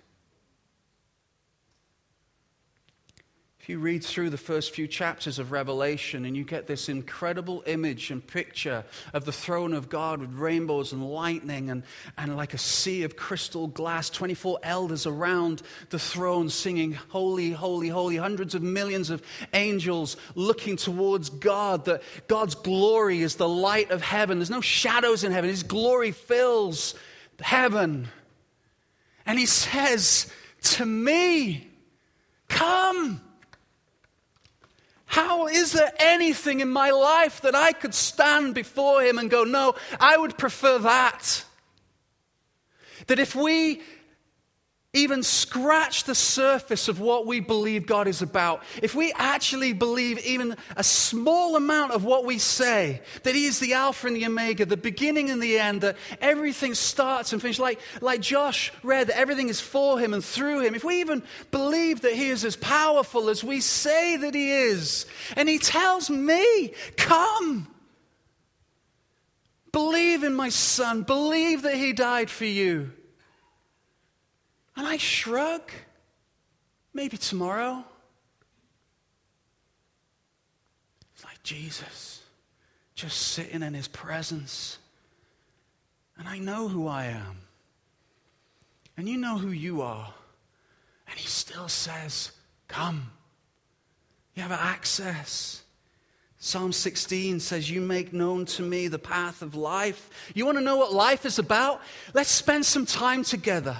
You 3.71 3.79
read 3.79 4.03
through 4.03 4.29
the 4.29 4.37
first 4.37 4.75
few 4.75 4.85
chapters 4.85 5.39
of 5.39 5.53
Revelation 5.53 6.25
and 6.25 6.35
you 6.35 6.43
get 6.43 6.67
this 6.67 6.89
incredible 6.89 7.63
image 7.65 8.11
and 8.11 8.25
picture 8.25 8.83
of 9.13 9.23
the 9.23 9.31
throne 9.31 9.73
of 9.73 9.87
God 9.87 10.19
with 10.19 10.33
rainbows 10.33 10.91
and 10.91 11.09
lightning 11.09 11.69
and, 11.69 11.83
and 12.17 12.35
like 12.35 12.53
a 12.53 12.57
sea 12.57 13.03
of 13.03 13.15
crystal 13.15 13.67
glass, 13.67 14.09
24 14.09 14.59
elders 14.63 15.05
around 15.05 15.61
the 15.89 15.97
throne 15.97 16.49
singing, 16.49 16.91
Holy, 16.91 17.51
Holy, 17.51 17.87
Holy, 17.87 18.17
hundreds 18.17 18.55
of 18.55 18.61
millions 18.61 19.09
of 19.09 19.23
angels 19.53 20.17
looking 20.35 20.75
towards 20.75 21.29
God, 21.29 21.85
that 21.85 22.03
God's 22.27 22.55
glory 22.55 23.21
is 23.21 23.37
the 23.37 23.47
light 23.47 23.89
of 23.89 24.01
heaven. 24.01 24.39
There's 24.39 24.49
no 24.49 24.59
shadows 24.59 25.23
in 25.23 25.31
heaven, 25.31 25.49
His 25.49 25.63
glory 25.63 26.11
fills 26.11 26.93
heaven. 27.39 28.09
And 29.25 29.39
He 29.39 29.45
says 29.45 30.29
to 30.63 30.85
me, 30.85 31.69
Come. 32.49 33.21
How 35.11 35.47
is 35.47 35.73
there 35.73 35.91
anything 35.99 36.61
in 36.61 36.69
my 36.69 36.91
life 36.91 37.41
that 37.41 37.53
I 37.53 37.73
could 37.73 37.93
stand 37.93 38.55
before 38.55 39.03
him 39.03 39.17
and 39.17 39.29
go, 39.29 39.43
no, 39.43 39.75
I 39.99 40.15
would 40.15 40.37
prefer 40.37 40.79
that? 40.79 41.43
That 43.07 43.19
if 43.19 43.35
we 43.35 43.81
even 44.93 45.23
scratch 45.23 46.03
the 46.03 46.13
surface 46.13 46.89
of 46.89 46.99
what 46.99 47.25
we 47.25 47.39
believe 47.39 47.85
God 47.85 48.09
is 48.09 48.21
about, 48.21 48.61
if 48.83 48.93
we 48.93 49.13
actually 49.13 49.71
believe 49.71 50.19
even 50.25 50.57
a 50.75 50.83
small 50.83 51.55
amount 51.55 51.93
of 51.93 52.03
what 52.03 52.25
we 52.25 52.37
say, 52.37 53.01
that 53.23 53.33
He 53.33 53.45
is 53.45 53.59
the 53.59 53.73
Alpha 53.73 54.07
and 54.07 54.17
the 54.17 54.25
Omega, 54.25 54.65
the 54.65 54.75
beginning 54.75 55.29
and 55.29 55.41
the 55.41 55.57
end, 55.57 55.79
that 55.81 55.95
everything 56.19 56.73
starts 56.73 57.31
and 57.31 57.41
finishes, 57.41 57.61
like, 57.61 57.79
like 58.01 58.19
Josh 58.19 58.73
read, 58.83 59.07
that 59.07 59.17
everything 59.17 59.47
is 59.47 59.61
for 59.61 59.97
Him 59.97 60.13
and 60.13 60.23
through 60.23 60.59
Him, 60.59 60.75
if 60.75 60.83
we 60.83 60.99
even 60.99 61.23
believe 61.51 62.01
that 62.01 62.13
He 62.13 62.27
is 62.27 62.43
as 62.43 62.57
powerful 62.57 63.29
as 63.29 63.45
we 63.45 63.61
say 63.61 64.17
that 64.17 64.35
He 64.35 64.51
is, 64.51 65.05
and 65.37 65.47
He 65.47 65.57
tells 65.57 66.09
me, 66.09 66.73
Come, 66.97 67.73
believe 69.71 70.25
in 70.25 70.33
my 70.33 70.49
Son, 70.49 71.03
believe 71.03 71.61
that 71.61 71.75
He 71.75 71.93
died 71.93 72.29
for 72.29 72.43
you. 72.43 72.91
And 74.75 74.87
I 74.87 74.97
shrug. 74.97 75.61
Maybe 76.93 77.17
tomorrow. 77.17 77.83
It's 81.13 81.23
like 81.23 81.41
Jesus, 81.43 82.21
just 82.95 83.17
sitting 83.17 83.61
in 83.61 83.73
his 83.73 83.87
presence. 83.87 84.77
And 86.17 86.27
I 86.27 86.39
know 86.39 86.67
who 86.67 86.87
I 86.87 87.05
am. 87.05 87.37
And 88.97 89.07
you 89.07 89.17
know 89.17 89.37
who 89.37 89.49
you 89.49 89.81
are. 89.81 90.13
And 91.09 91.17
he 91.17 91.27
still 91.27 91.67
says, 91.67 92.31
Come. 92.67 93.11
You 94.35 94.43
have 94.43 94.51
access. 94.51 95.63
Psalm 96.39 96.71
16 96.71 97.39
says, 97.39 97.69
You 97.69 97.81
make 97.81 98.13
known 98.13 98.45
to 98.45 98.63
me 98.63 98.87
the 98.87 98.99
path 98.99 99.41
of 99.41 99.55
life. 99.55 100.09
You 100.33 100.45
want 100.45 100.57
to 100.57 100.63
know 100.63 100.77
what 100.77 100.93
life 100.93 101.25
is 101.25 101.37
about? 101.37 101.81
Let's 102.13 102.31
spend 102.31 102.65
some 102.65 102.85
time 102.85 103.23
together. 103.23 103.77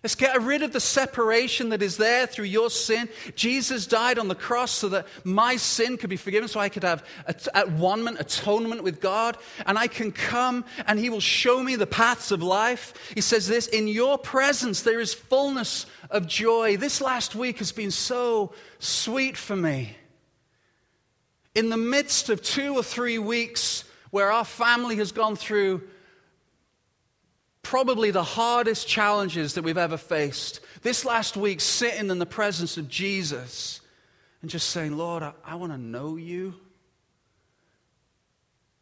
Let's 0.00 0.14
get 0.14 0.40
rid 0.42 0.62
of 0.62 0.72
the 0.72 0.80
separation 0.80 1.70
that 1.70 1.82
is 1.82 1.96
there 1.96 2.28
through 2.28 2.44
your 2.44 2.70
sin. 2.70 3.08
Jesus 3.34 3.84
died 3.84 4.16
on 4.16 4.28
the 4.28 4.36
cross 4.36 4.70
so 4.70 4.90
that 4.90 5.08
my 5.24 5.56
sin 5.56 5.96
could 5.96 6.08
be 6.08 6.16
forgiven, 6.16 6.48
so 6.48 6.60
I 6.60 6.68
could 6.68 6.84
have 6.84 7.04
at 7.26 7.72
one 7.72 8.06
atonement 8.16 8.84
with 8.84 9.00
God, 9.00 9.36
and 9.66 9.76
I 9.76 9.88
can 9.88 10.12
come 10.12 10.64
and 10.86 11.00
He 11.00 11.10
will 11.10 11.18
show 11.18 11.60
me 11.60 11.74
the 11.74 11.86
paths 11.86 12.30
of 12.30 12.44
life. 12.44 12.94
He 13.12 13.20
says 13.20 13.48
this 13.48 13.66
In 13.66 13.88
your 13.88 14.18
presence 14.18 14.82
there 14.82 15.00
is 15.00 15.14
fullness 15.14 15.86
of 16.10 16.28
joy. 16.28 16.76
This 16.76 17.00
last 17.00 17.34
week 17.34 17.58
has 17.58 17.72
been 17.72 17.90
so 17.90 18.52
sweet 18.78 19.36
for 19.36 19.56
me. 19.56 19.96
In 21.56 21.70
the 21.70 21.76
midst 21.76 22.28
of 22.28 22.40
two 22.40 22.76
or 22.76 22.84
three 22.84 23.18
weeks 23.18 23.82
where 24.10 24.30
our 24.30 24.44
family 24.44 24.94
has 24.96 25.10
gone 25.10 25.34
through 25.34 25.82
probably 27.68 28.10
the 28.10 28.24
hardest 28.24 28.88
challenges 28.88 29.52
that 29.52 29.62
we've 29.62 29.76
ever 29.76 29.98
faced. 29.98 30.60
This 30.80 31.04
last 31.04 31.36
week, 31.36 31.60
sitting 31.60 32.08
in 32.08 32.18
the 32.18 32.24
presence 32.24 32.78
of 32.78 32.88
Jesus 32.88 33.82
and 34.40 34.50
just 34.50 34.70
saying, 34.70 34.96
Lord, 34.96 35.22
I, 35.22 35.34
I 35.44 35.56
want 35.56 35.72
to 35.72 35.78
know 35.78 36.16
you. 36.16 36.54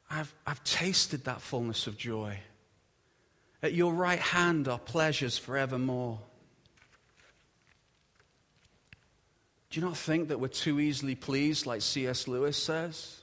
I've, 0.09 0.33
I've 0.47 0.63
tasted 0.63 1.25
that 1.25 1.41
fullness 1.41 1.89
of 1.89 1.99
joy. 1.99 2.39
At 3.61 3.75
your 3.75 3.93
right 3.93 4.21
hand 4.21 4.69
are 4.69 4.79
pleasures 4.79 5.37
forevermore. 5.37 6.21
Do 9.71 9.81
you 9.81 9.85
not 9.85 9.97
think 9.97 10.29
that 10.29 10.39
we're 10.39 10.47
too 10.47 10.79
easily 10.79 11.17
pleased, 11.17 11.67
like 11.67 11.83
C.S. 11.83 12.29
Lewis 12.29 12.57
says? 12.57 13.17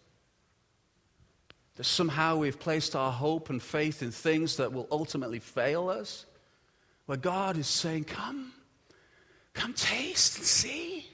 That 1.76 1.86
somehow 1.86 2.38
we've 2.38 2.60
placed 2.60 2.96
our 2.96 3.12
hope 3.12 3.50
and 3.50 3.62
faith 3.62 4.04
in 4.04 4.12
things 4.12 4.58
that 4.58 4.72
will 4.72 4.88
ultimately 4.92 5.40
fail 5.40 5.90
us. 5.90 6.26
Where 7.06 7.18
God 7.18 7.58
is 7.58 7.68
saying, 7.68 8.06
Come, 8.06 8.54
come 9.54 9.74
taste 9.74 10.38
and 10.38 10.46
see. 10.46 11.08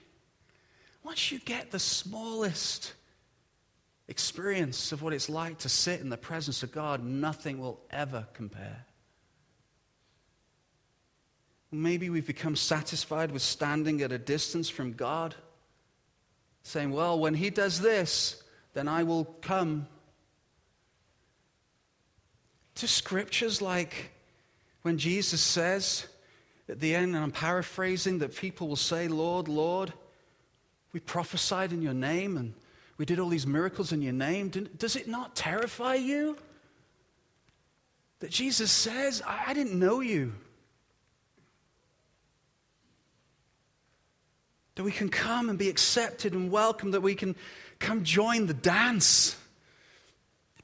Once 1.03 1.31
you 1.31 1.39
get 1.39 1.71
the 1.71 1.79
smallest 1.79 2.93
experience 4.09 4.91
of 4.91 5.01
what 5.01 5.13
it's 5.13 5.29
like 5.29 5.59
to 5.59 5.69
sit 5.69 6.01
in 6.01 6.09
the 6.09 6.17
presence 6.17 6.61
of 6.63 6.71
God, 6.71 7.03
nothing 7.03 7.59
will 7.59 7.79
ever 7.89 8.27
compare. 8.33 8.85
Maybe 11.71 12.09
we've 12.09 12.25
become 12.25 12.55
satisfied 12.55 13.31
with 13.31 13.43
standing 13.43 14.01
at 14.01 14.11
a 14.11 14.17
distance 14.17 14.69
from 14.69 14.93
God, 14.93 15.35
saying, 16.63 16.91
Well, 16.91 17.19
when 17.19 17.35
He 17.35 17.51
does 17.51 17.79
this, 17.79 18.41
then 18.73 18.87
I 18.87 19.03
will 19.03 19.25
come. 19.41 19.87
To 22.79 22.87
scriptures 22.87 23.61
like 23.61 24.11
when 24.83 24.97
Jesus 24.97 25.41
says 25.41 26.07
at 26.69 26.79
the 26.79 26.95
end, 26.95 27.13
and 27.13 27.23
I'm 27.23 27.31
paraphrasing, 27.31 28.19
that 28.19 28.37
people 28.37 28.69
will 28.69 28.77
say, 28.77 29.09
Lord, 29.09 29.49
Lord, 29.49 29.91
we 30.93 31.01
prophesied 31.01 31.73
in 31.73 31.81
your 31.81 31.93
name 31.93 32.37
and 32.37 32.53
we 32.97 33.05
did 33.05 33.19
all 33.19 33.27
these 33.27 33.45
miracles 33.45 33.91
in 33.91 34.01
your 34.01 34.13
name. 34.13 34.47
Does 34.77 34.95
it 34.95 35.09
not 35.09 35.35
terrify 35.35 35.95
you? 35.95 36.37
That 38.19 38.29
Jesus 38.29 38.71
says, 38.71 39.21
I 39.27 39.53
didn't 39.53 39.77
know 39.77 39.99
you. 39.99 40.33
That 44.75 44.83
we 44.83 44.91
can 44.93 45.09
come 45.09 45.49
and 45.49 45.59
be 45.59 45.67
accepted 45.67 46.31
and 46.31 46.49
welcome, 46.49 46.91
that 46.91 47.01
we 47.01 47.15
can 47.15 47.35
come 47.79 48.05
join 48.05 48.45
the 48.45 48.53
dance. 48.53 49.35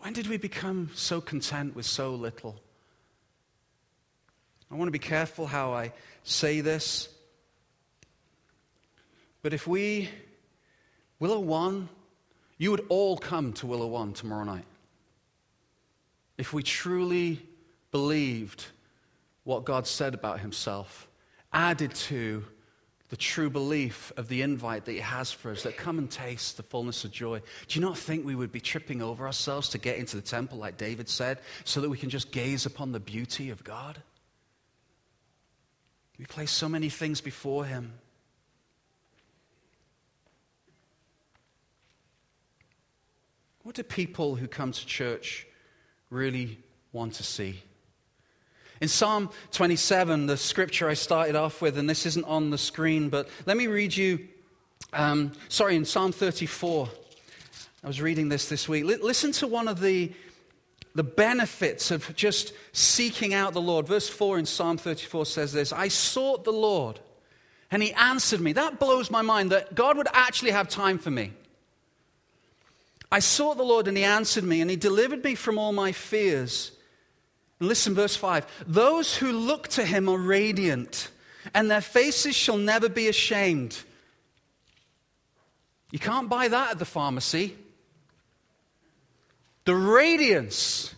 When 0.05 0.13
did 0.13 0.27
we 0.27 0.37
become 0.37 0.91
so 0.93 1.19
content 1.19 1.75
with 1.75 1.87
so 1.87 2.13
little? 2.13 2.61
I 4.69 4.75
want 4.75 4.87
to 4.87 4.91
be 4.91 4.99
careful 4.99 5.47
how 5.47 5.73
I 5.73 5.93
say 6.23 6.61
this. 6.61 7.09
But 9.41 9.51
if 9.51 9.65
we, 9.65 10.11
Willow 11.19 11.39
One, 11.39 11.89
you 12.59 12.69
would 12.69 12.85
all 12.87 13.17
come 13.17 13.51
to 13.53 13.65
Willow 13.65 13.87
One 13.87 14.13
tomorrow 14.13 14.43
night. 14.43 14.65
If 16.37 16.53
we 16.53 16.61
truly 16.61 17.41
believed 17.89 18.63
what 19.43 19.65
God 19.65 19.87
said 19.87 20.13
about 20.13 20.39
himself, 20.39 21.07
added 21.51 21.95
to 21.95 22.45
the 23.09 23.17
true 23.17 23.49
belief 23.49 24.11
of 24.17 24.27
the 24.27 24.41
invite 24.41 24.85
that 24.85 24.93
he 24.93 24.99
has 24.99 25.31
for 25.31 25.51
us 25.51 25.63
that 25.63 25.77
come 25.77 25.99
and 25.99 26.09
taste 26.09 26.57
the 26.57 26.63
fullness 26.63 27.03
of 27.03 27.11
joy. 27.11 27.39
Do 27.67 27.79
you 27.79 27.85
not 27.85 27.97
think 27.97 28.25
we 28.25 28.35
would 28.35 28.51
be 28.51 28.59
tripping 28.59 29.01
over 29.01 29.27
ourselves 29.27 29.69
to 29.69 29.77
get 29.77 29.97
into 29.97 30.15
the 30.15 30.23
temple, 30.23 30.57
like 30.57 30.77
David 30.77 31.07
said, 31.07 31.39
so 31.65 31.81
that 31.81 31.89
we 31.89 31.97
can 31.97 32.09
just 32.09 32.31
gaze 32.31 32.65
upon 32.65 32.91
the 32.91 32.99
beauty 32.99 33.51
of 33.51 33.63
God? 33.63 34.01
We 36.17 36.25
place 36.25 36.51
so 36.51 36.67
many 36.67 36.89
things 36.89 37.21
before 37.21 37.65
him. 37.65 37.93
What 43.63 43.75
do 43.75 43.83
people 43.83 44.35
who 44.35 44.47
come 44.47 44.71
to 44.71 44.85
church 44.85 45.45
really 46.09 46.59
want 46.91 47.13
to 47.15 47.23
see? 47.23 47.61
In 48.81 48.89
Psalm 48.89 49.29
27, 49.53 50.25
the 50.25 50.35
scripture 50.35 50.89
I 50.89 50.95
started 50.95 51.35
off 51.35 51.61
with, 51.61 51.77
and 51.77 51.89
this 51.89 52.05
isn't 52.05 52.25
on 52.25 52.49
the 52.49 52.57
screen, 52.57 53.09
but 53.09 53.29
let 53.45 53.55
me 53.55 53.67
read 53.67 53.95
you, 53.95 54.27
um, 54.91 55.31
sorry, 55.47 55.77
in 55.77 55.85
Psalm 55.85 56.11
34. 56.11 56.89
I 57.83 57.87
was 57.87 58.01
reading 58.01 58.27
this 58.27 58.49
this 58.49 58.67
week. 58.67 58.83
L- 58.83 58.99
listen 59.01 59.31
to 59.33 59.47
one 59.47 59.69
of 59.69 59.79
the, 59.79 60.11
the 60.93 61.03
benefits 61.03 61.89
of 61.89 62.13
just 62.17 62.51
seeking 62.73 63.33
out 63.33 63.53
the 63.53 63.61
Lord. 63.61 63.87
Verse 63.87 64.09
4 64.09 64.39
in 64.39 64.45
Psalm 64.45 64.77
34 64.77 65.25
says 65.25 65.53
this 65.53 65.71
I 65.71 65.87
sought 65.87 66.43
the 66.43 66.51
Lord, 66.51 66.99
and 67.71 67.81
he 67.81 67.93
answered 67.93 68.41
me. 68.41 68.51
That 68.51 68.77
blows 68.77 69.09
my 69.09 69.21
mind 69.21 69.51
that 69.51 69.73
God 69.73 69.95
would 69.95 70.07
actually 70.11 70.51
have 70.51 70.67
time 70.67 70.97
for 70.99 71.11
me. 71.11 71.31
I 73.09 73.19
sought 73.19 73.55
the 73.55 73.63
Lord, 73.63 73.87
and 73.87 73.95
he 73.95 74.03
answered 74.03 74.43
me, 74.43 74.59
and 74.59 74.69
he 74.69 74.75
delivered 74.75 75.23
me 75.23 75.35
from 75.35 75.57
all 75.57 75.71
my 75.71 75.93
fears. 75.93 76.71
Listen, 77.59 77.93
verse 77.95 78.15
5 78.15 78.65
Those 78.67 79.15
who 79.15 79.31
look 79.31 79.67
to 79.69 79.85
him 79.85 80.09
are 80.09 80.17
radiant, 80.17 81.09
and 81.53 81.69
their 81.69 81.81
faces 81.81 82.35
shall 82.35 82.57
never 82.57 82.89
be 82.89 83.07
ashamed. 83.07 83.79
You 85.91 85.99
can't 85.99 86.29
buy 86.29 86.47
that 86.47 86.71
at 86.71 86.79
the 86.79 86.85
pharmacy. 86.85 87.55
The 89.63 89.75
radiance 89.75 90.93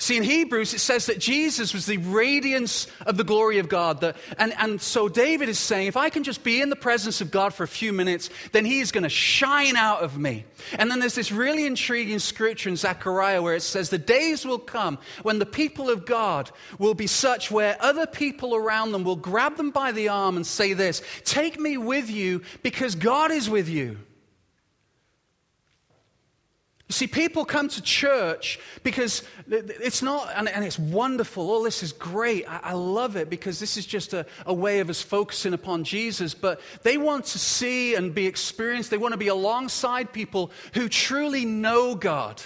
See, 0.00 0.16
in 0.16 0.22
Hebrews, 0.22 0.74
it 0.74 0.78
says 0.78 1.06
that 1.06 1.18
Jesus 1.18 1.74
was 1.74 1.84
the 1.84 1.96
radiance 1.96 2.86
of 3.04 3.16
the 3.16 3.24
glory 3.24 3.58
of 3.58 3.68
God. 3.68 4.00
That, 4.02 4.16
and, 4.38 4.54
and 4.56 4.80
so 4.80 5.08
David 5.08 5.48
is 5.48 5.58
saying, 5.58 5.88
if 5.88 5.96
I 5.96 6.08
can 6.08 6.22
just 6.22 6.44
be 6.44 6.62
in 6.62 6.70
the 6.70 6.76
presence 6.76 7.20
of 7.20 7.32
God 7.32 7.52
for 7.52 7.64
a 7.64 7.68
few 7.68 7.92
minutes, 7.92 8.30
then 8.52 8.64
he 8.64 8.78
is 8.78 8.92
going 8.92 9.02
to 9.02 9.08
shine 9.08 9.74
out 9.74 10.02
of 10.02 10.16
me. 10.16 10.44
And 10.78 10.88
then 10.88 11.00
there's 11.00 11.16
this 11.16 11.32
really 11.32 11.66
intriguing 11.66 12.20
scripture 12.20 12.68
in 12.68 12.76
Zechariah 12.76 13.42
where 13.42 13.56
it 13.56 13.62
says, 13.62 13.90
the 13.90 13.98
days 13.98 14.46
will 14.46 14.60
come 14.60 14.98
when 15.22 15.40
the 15.40 15.46
people 15.46 15.90
of 15.90 16.06
God 16.06 16.48
will 16.78 16.94
be 16.94 17.08
such 17.08 17.50
where 17.50 17.76
other 17.80 18.06
people 18.06 18.54
around 18.54 18.92
them 18.92 19.02
will 19.02 19.16
grab 19.16 19.56
them 19.56 19.72
by 19.72 19.90
the 19.90 20.10
arm 20.10 20.36
and 20.36 20.46
say 20.46 20.74
this 20.74 21.02
Take 21.24 21.58
me 21.58 21.76
with 21.76 22.08
you 22.08 22.42
because 22.62 22.94
God 22.94 23.32
is 23.32 23.50
with 23.50 23.68
you. 23.68 23.98
You 26.88 26.94
see, 26.94 27.06
people 27.06 27.44
come 27.44 27.68
to 27.68 27.82
church 27.82 28.58
because 28.82 29.22
it's 29.46 30.00
not, 30.00 30.32
and, 30.34 30.64
it's 30.64 30.78
wonderful. 30.78 31.50
All 31.50 31.62
this 31.62 31.82
is 31.82 31.92
great. 31.92 32.50
I, 32.50 32.60
I 32.62 32.72
love 32.72 33.16
it 33.16 33.28
because 33.28 33.60
this 33.60 33.76
is 33.76 33.84
just 33.84 34.14
a, 34.14 34.24
a, 34.46 34.54
way 34.54 34.80
of 34.80 34.88
us 34.88 35.02
focusing 35.02 35.52
upon 35.52 35.84
Jesus. 35.84 36.32
But 36.32 36.62
they 36.84 36.96
want 36.96 37.26
to 37.26 37.38
see 37.38 37.94
and 37.94 38.14
be 38.14 38.26
experienced. 38.26 38.90
They 38.90 38.96
want 38.96 39.12
to 39.12 39.18
be 39.18 39.28
alongside 39.28 40.14
people 40.14 40.50
who 40.72 40.88
truly 40.88 41.44
know 41.44 41.94
God. 41.94 42.40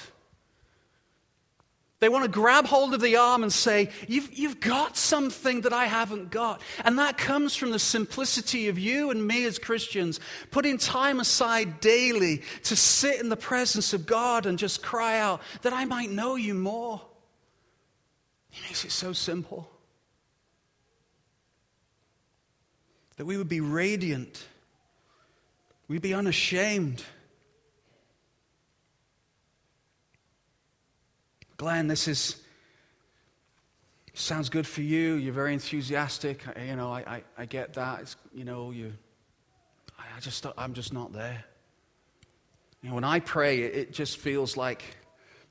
They 2.03 2.09
want 2.09 2.25
to 2.25 2.29
grab 2.29 2.67
hold 2.67 2.95
of 2.95 3.01
the 3.01 3.15
arm 3.15 3.45
and 3.45 3.53
say, 3.53 3.88
you've, 4.09 4.37
you've 4.37 4.59
got 4.59 4.97
something 4.97 5.61
that 5.61 5.73
I 5.73 5.85
haven't 5.85 6.33
got. 6.33 6.61
And 6.85 6.99
that 6.99 7.17
comes 7.17 7.55
from 7.55 7.71
the 7.71 7.79
simplicity 7.79 8.67
of 8.67 8.77
you 8.77 9.12
and 9.12 9.25
me 9.25 9.45
as 9.45 9.57
Christians, 9.61 10.19
putting 10.51 10.79
time 10.79 11.21
aside 11.21 11.79
daily 11.79 12.43
to 12.65 12.75
sit 12.75 13.21
in 13.21 13.29
the 13.29 13.37
presence 13.37 13.93
of 13.93 14.05
God 14.05 14.47
and 14.47 14.59
just 14.59 14.83
cry 14.83 15.21
out 15.21 15.43
that 15.61 15.73
I 15.73 15.85
might 15.85 16.11
know 16.11 16.35
you 16.35 16.55
more. 16.55 17.01
He 18.51 18.62
makes 18.62 18.85
it 18.85 18.91
so 18.91 19.12
simple. 19.12 19.71
That 23.15 23.27
we 23.27 23.37
would 23.37 23.49
be 23.49 23.61
radiant, 23.61 24.45
we'd 25.87 26.03
be 26.03 26.15
unashamed. 26.15 27.05
Glenn, 31.62 31.87
this 31.87 32.09
is 32.09 32.42
sounds 34.14 34.48
good 34.48 34.66
for 34.66 34.83
you. 34.83 35.14
You're 35.14 35.33
very 35.33 35.53
enthusiastic. 35.53 36.44
You 36.61 36.75
know, 36.75 36.90
I, 36.90 36.98
I, 37.07 37.22
I 37.38 37.46
get 37.46 37.75
that. 37.75 38.01
It's, 38.01 38.16
you 38.35 38.42
know, 38.42 38.72
you, 38.72 38.92
I 39.96 40.18
just, 40.18 40.44
I'm 40.59 40.75
just 40.75 40.92
not 40.92 41.12
there. 41.12 41.44
You 42.83 42.88
know, 42.88 42.96
when 42.96 43.05
I 43.05 43.20
pray, 43.20 43.62
it, 43.62 43.77
it 43.77 43.92
just 43.92 44.16
feels 44.16 44.57
like 44.57 44.83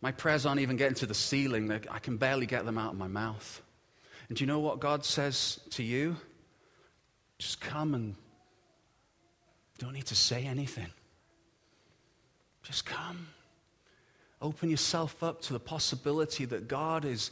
my 0.01 0.11
prayers 0.11 0.45
aren't 0.45 0.59
even 0.59 0.75
getting 0.75 0.95
to 0.95 1.05
the 1.05 1.13
ceiling. 1.13 1.71
I 1.71 1.99
can 1.99 2.17
barely 2.17 2.45
get 2.45 2.65
them 2.65 2.77
out 2.77 2.91
of 2.91 2.97
my 2.97 3.07
mouth. 3.07 3.61
And 4.27 4.37
do 4.37 4.43
you 4.43 4.47
know 4.47 4.59
what 4.59 4.81
God 4.81 5.05
says 5.05 5.61
to 5.69 5.81
you? 5.81 6.17
Just 7.37 7.61
come 7.61 7.95
and 7.95 8.15
don't 9.77 9.93
need 9.93 10.07
to 10.07 10.15
say 10.15 10.43
anything. 10.43 10.91
Just 12.63 12.85
come. 12.85 13.27
Open 14.41 14.69
yourself 14.69 15.21
up 15.21 15.41
to 15.43 15.53
the 15.53 15.59
possibility 15.59 16.45
that 16.45 16.67
God 16.67 17.05
is, 17.05 17.31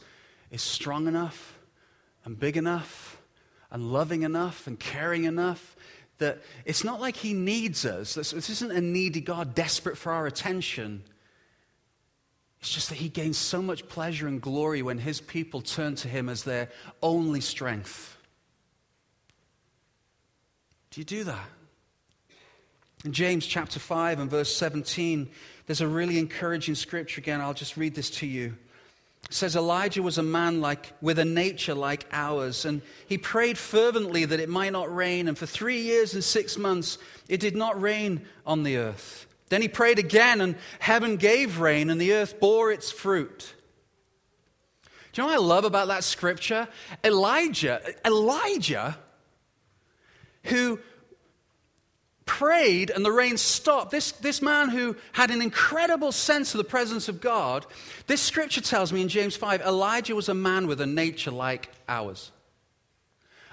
is 0.50 0.62
strong 0.62 1.08
enough 1.08 1.58
and 2.24 2.38
big 2.38 2.56
enough 2.56 3.20
and 3.70 3.92
loving 3.92 4.22
enough 4.22 4.66
and 4.66 4.78
caring 4.78 5.24
enough 5.24 5.76
that 6.18 6.38
it's 6.64 6.84
not 6.84 7.00
like 7.00 7.16
He 7.16 7.34
needs 7.34 7.84
us. 7.84 8.14
This, 8.14 8.30
this 8.30 8.50
isn't 8.50 8.70
a 8.70 8.80
needy 8.80 9.20
God 9.20 9.54
desperate 9.54 9.96
for 9.96 10.12
our 10.12 10.26
attention. 10.26 11.02
It's 12.60 12.70
just 12.70 12.90
that 12.90 12.96
He 12.96 13.08
gains 13.08 13.38
so 13.38 13.60
much 13.60 13.88
pleasure 13.88 14.28
and 14.28 14.40
glory 14.40 14.82
when 14.82 14.98
His 14.98 15.20
people 15.20 15.62
turn 15.62 15.96
to 15.96 16.08
Him 16.08 16.28
as 16.28 16.44
their 16.44 16.68
only 17.02 17.40
strength. 17.40 18.16
Do 20.90 21.00
you 21.00 21.04
do 21.04 21.24
that? 21.24 21.48
In 23.04 23.12
James 23.12 23.46
chapter 23.46 23.78
5 23.78 24.20
and 24.20 24.30
verse 24.30 24.54
17, 24.54 25.30
there's 25.66 25.80
a 25.80 25.88
really 25.88 26.18
encouraging 26.18 26.74
scripture 26.74 27.20
again. 27.20 27.40
I'll 27.40 27.54
just 27.54 27.78
read 27.78 27.94
this 27.94 28.10
to 28.10 28.26
you. 28.26 28.56
It 29.24 29.32
says 29.34 29.56
Elijah 29.56 30.02
was 30.02 30.18
a 30.18 30.22
man 30.22 30.60
like 30.60 30.92
with 31.00 31.18
a 31.18 31.24
nature 31.24 31.72
like 31.72 32.06
ours, 32.12 32.66
and 32.66 32.82
he 33.06 33.16
prayed 33.16 33.56
fervently 33.56 34.26
that 34.26 34.40
it 34.40 34.50
might 34.50 34.72
not 34.72 34.94
rain, 34.94 35.28
and 35.28 35.38
for 35.38 35.46
three 35.46 35.80
years 35.80 36.12
and 36.12 36.22
six 36.22 36.58
months 36.58 36.98
it 37.26 37.40
did 37.40 37.56
not 37.56 37.80
rain 37.80 38.26
on 38.44 38.64
the 38.64 38.76
earth. 38.76 39.26
Then 39.48 39.62
he 39.62 39.68
prayed 39.68 39.98
again, 39.98 40.42
and 40.42 40.56
heaven 40.78 41.16
gave 41.16 41.58
rain, 41.58 41.88
and 41.88 41.98
the 41.98 42.12
earth 42.12 42.38
bore 42.38 42.70
its 42.70 42.90
fruit. 42.90 43.54
Do 45.12 45.22
you 45.22 45.26
know 45.26 45.32
what 45.32 45.42
I 45.42 45.44
love 45.44 45.64
about 45.64 45.88
that 45.88 46.04
scripture? 46.04 46.68
Elijah, 47.02 47.80
Elijah, 48.04 48.98
who 50.44 50.78
prayed 52.26 52.90
and 52.90 53.04
the 53.04 53.12
rain 53.12 53.36
stopped. 53.36 53.90
This, 53.90 54.12
this 54.12 54.40
man 54.40 54.68
who 54.68 54.96
had 55.12 55.30
an 55.30 55.42
incredible 55.42 56.12
sense 56.12 56.54
of 56.54 56.58
the 56.58 56.64
presence 56.64 57.08
of 57.08 57.20
God, 57.20 57.66
this 58.06 58.20
scripture 58.20 58.60
tells 58.60 58.92
me 58.92 59.02
in 59.02 59.08
James 59.08 59.36
5 59.36 59.62
Elijah 59.62 60.14
was 60.14 60.28
a 60.28 60.34
man 60.34 60.66
with 60.66 60.80
a 60.80 60.86
nature 60.86 61.30
like 61.30 61.70
ours. 61.88 62.30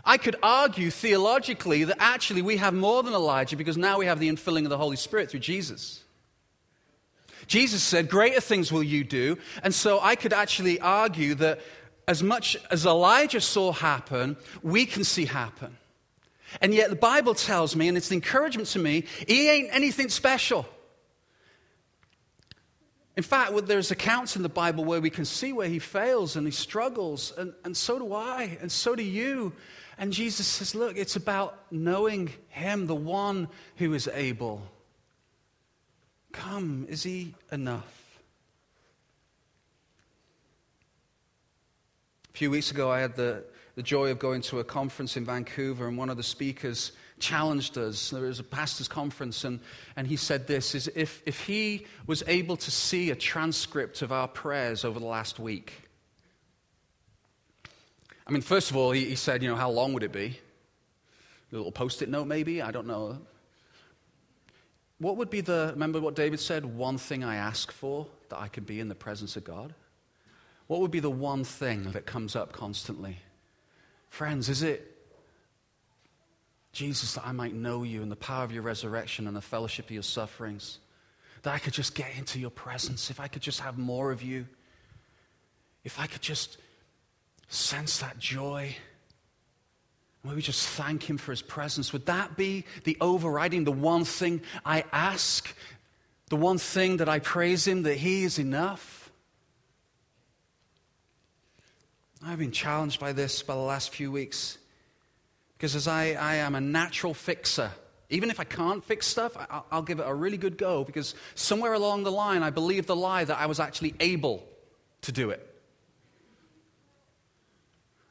I 0.06 0.17
could 0.17 0.38
argue 0.41 0.89
theologically 0.89 1.84
that 1.84 1.97
actually 1.99 2.41
we 2.41 2.58
have 2.58 2.73
more 2.73 3.03
than 3.03 3.13
Elijah 3.13 3.58
because 3.58 3.77
now 3.77 3.97
we 3.97 4.06
have 4.06 4.19
the 4.19 4.30
infilling 4.30 4.63
of 4.63 4.69
the 4.69 4.77
Holy 4.77 4.95
Spirit 4.95 5.30
through 5.30 5.41
Jesus. 5.41 6.01
Jesus 7.47 7.84
said, 7.84 8.10
Greater 8.10 8.39
things 8.39 8.71
will 8.71 8.84
you 8.84 9.03
do. 9.03 9.38
And 9.63 9.73
so 9.73 9.99
I 9.99 10.15
could 10.15 10.34
actually 10.34 10.80
argue 10.80 11.36
that 11.36 11.60
as 12.08 12.23
much 12.23 12.56
as 12.71 12.86
Elijah 12.86 13.41
saw 13.41 13.73
happen, 13.73 14.38
we 14.63 14.86
can 14.86 15.03
see 15.03 15.25
happen. 15.25 15.77
And 16.62 16.73
yet 16.73 16.89
the 16.89 16.95
Bible 16.95 17.33
tells 17.33 17.75
me, 17.75 17.88
and 17.88 17.97
it's 17.97 18.10
an 18.10 18.15
encouragement 18.15 18.69
to 18.69 18.79
me, 18.79 19.05
he 19.27 19.49
ain't 19.49 19.69
anything 19.71 20.10
special. 20.10 20.65
In 23.17 23.23
fact, 23.23 23.51
there's 23.65 23.89
accounts 23.89 24.36
in 24.36 24.43
the 24.43 24.49
Bible 24.49 24.86
where 24.86 25.01
we 25.01 25.10
can 25.10 25.25
see 25.25 25.51
where 25.51 25.67
he 25.67 25.79
fails 25.79 26.36
and 26.36 26.45
he 26.45 26.51
struggles, 26.51 27.33
and, 27.36 27.51
and 27.65 27.75
so 27.75 27.97
do 27.97 28.13
I, 28.13 28.57
and 28.62 28.71
so 28.71 28.95
do 28.95 29.03
you. 29.03 29.53
And 29.97 30.13
Jesus 30.13 30.45
says, 30.45 30.75
Look, 30.75 30.97
it's 30.97 31.15
about 31.15 31.57
knowing 31.71 32.31
him, 32.49 32.86
the 32.86 32.95
one 32.95 33.49
who 33.77 33.95
is 33.95 34.07
able. 34.13 34.62
Come, 36.31 36.86
is 36.89 37.01
he 37.01 37.33
enough? 37.51 38.19
A 42.29 42.38
few 42.38 42.51
weeks 42.51 42.69
ago, 42.69 42.91
I 42.91 42.99
had 42.99 43.15
the, 43.15 43.43
the 43.77 43.83
joy 43.83 44.09
of 44.09 44.17
going 44.17 44.41
to 44.41 44.57
a 44.57 44.63
conference 44.63 45.17
in 45.17 45.23
Vancouver, 45.23 45.87
and 45.87 45.99
one 45.99 46.09
of 46.09 46.17
the 46.17 46.23
speakers 46.23 46.93
challenged 47.19 47.77
us. 47.77 48.09
There 48.09 48.23
was 48.23 48.39
a 48.39 48.43
pastor's 48.43 48.87
conference, 48.87 49.43
and, 49.43 49.59
and 49.95 50.07
he 50.07 50.15
said 50.15 50.47
this 50.47 50.73
is 50.73 50.89
if, 50.95 51.21
if 51.27 51.41
he 51.41 51.85
was 52.07 52.23
able 52.25 52.57
to 52.57 52.71
see 52.71 53.11
a 53.11 53.15
transcript 53.15 54.01
of 54.01 54.11
our 54.11 54.27
prayers 54.27 54.83
over 54.83 54.99
the 54.99 55.05
last 55.05 55.37
week, 55.37 55.73
I 58.25 58.31
mean, 58.31 58.41
first 58.41 58.71
of 58.71 58.77
all, 58.77 58.89
he, 58.89 59.05
he 59.05 59.15
said, 59.15 59.43
you 59.43 59.47
know, 59.47 59.55
how 59.55 59.69
long 59.69 59.93
would 59.93 60.01
it 60.01 60.11
be? 60.11 60.39
A 61.51 61.55
little 61.55 61.71
post 61.71 62.01
it 62.01 62.09
note, 62.09 62.25
maybe? 62.25 62.63
I 62.63 62.71
don't 62.71 62.87
know. 62.87 63.19
What 64.97 65.17
would 65.17 65.29
be 65.29 65.41
the, 65.41 65.69
remember 65.73 66.01
what 66.01 66.15
David 66.15 66.39
said? 66.39 66.65
One 66.65 66.97
thing 66.97 67.23
I 67.23 67.35
ask 67.35 67.71
for, 67.71 68.07
that 68.29 68.39
I 68.39 68.47
can 68.47 68.63
be 68.63 68.79
in 68.79 68.89
the 68.89 68.95
presence 68.95 69.37
of 69.37 69.43
God? 69.43 69.75
What 70.65 70.81
would 70.81 70.89
be 70.89 70.99
the 70.99 71.11
one 71.11 71.43
thing 71.43 71.91
that 71.91 72.07
comes 72.07 72.35
up 72.35 72.53
constantly? 72.53 73.19
Friends, 74.10 74.50
is 74.50 74.63
it 74.63 74.98
Jesus, 76.78 77.15
that 77.15 77.26
I 77.26 77.32
might 77.32 77.56
know 77.56 77.82
you 77.82 78.04
and 78.04 78.12
the 78.12 78.15
power 78.15 78.43
of 78.43 78.52
your 78.52 78.62
resurrection 78.62 79.26
and 79.26 79.36
the 79.36 79.41
fellowship 79.41 79.86
of 79.86 79.91
your 79.91 80.04
sufferings. 80.04 80.78
That 81.41 81.56
I 81.56 81.58
could 81.58 81.74
just 81.74 81.96
get 81.96 82.12
into 82.15 82.39
your 82.39 82.52
presence, 82.52 83.10
if 83.10 83.20
I 83.20 83.28
could 83.28 83.41
just 83.41 83.62
have 83.62 83.80
more 83.80 84.12
of 84.12 84.22
you, 84.22 84.46
if 85.84 86.00
I 86.00 86.06
could 86.06 86.22
just 86.22 86.58
sense 87.48 87.98
that 87.98 88.20
joy. 88.20 88.76
Would 90.24 90.36
we 90.36 90.41
just 90.43 90.70
thank 90.70 91.10
him 91.10 91.17
for 91.17 91.32
his 91.32 91.41
presence? 91.41 91.91
Would 91.93 92.06
that 92.06 92.38
be 92.38 92.63
the 92.84 92.96
overriding, 93.02 93.63
the 93.63 93.72
one 93.72 94.06
thing 94.06 94.41
I 94.63 94.84
ask, 94.91 95.52
the 96.30 96.36
one 96.36 96.60
thing 96.60 96.98
that 96.98 97.10
I 97.10 97.17
praise 97.17 97.65
him, 97.65 97.84
that 97.84 97.98
he 97.98 98.24
is 98.24 98.38
enough? 98.38 98.96
I've 102.27 102.39
been 102.39 102.51
challenged 102.51 102.99
by 102.99 103.13
this 103.13 103.41
by 103.41 103.55
the 103.55 103.61
last 103.61 103.93
few 103.93 104.11
weeks. 104.11 104.57
Because 105.57 105.77
as 105.77 105.87
I, 105.87 106.11
I 106.11 106.35
am 106.35 106.55
a 106.55 106.61
natural 106.61 107.13
fixer, 107.13 107.71
even 108.09 108.29
if 108.29 108.39
I 108.39 108.43
can't 108.43 108.83
fix 108.83 109.07
stuff, 109.07 109.37
I, 109.37 109.61
I'll 109.71 109.81
give 109.81 109.99
it 109.99 110.05
a 110.05 110.13
really 110.13 110.35
good 110.35 110.57
go 110.57 110.83
because 110.83 111.15
somewhere 111.35 111.73
along 111.73 112.03
the 112.03 112.11
line, 112.11 112.43
I 112.43 112.49
believed 112.49 112.87
the 112.87 112.97
lie 112.97 113.23
that 113.23 113.37
I 113.37 113.45
was 113.45 113.61
actually 113.61 113.95
able 114.01 114.43
to 115.03 115.13
do 115.13 115.29
it. 115.29 115.41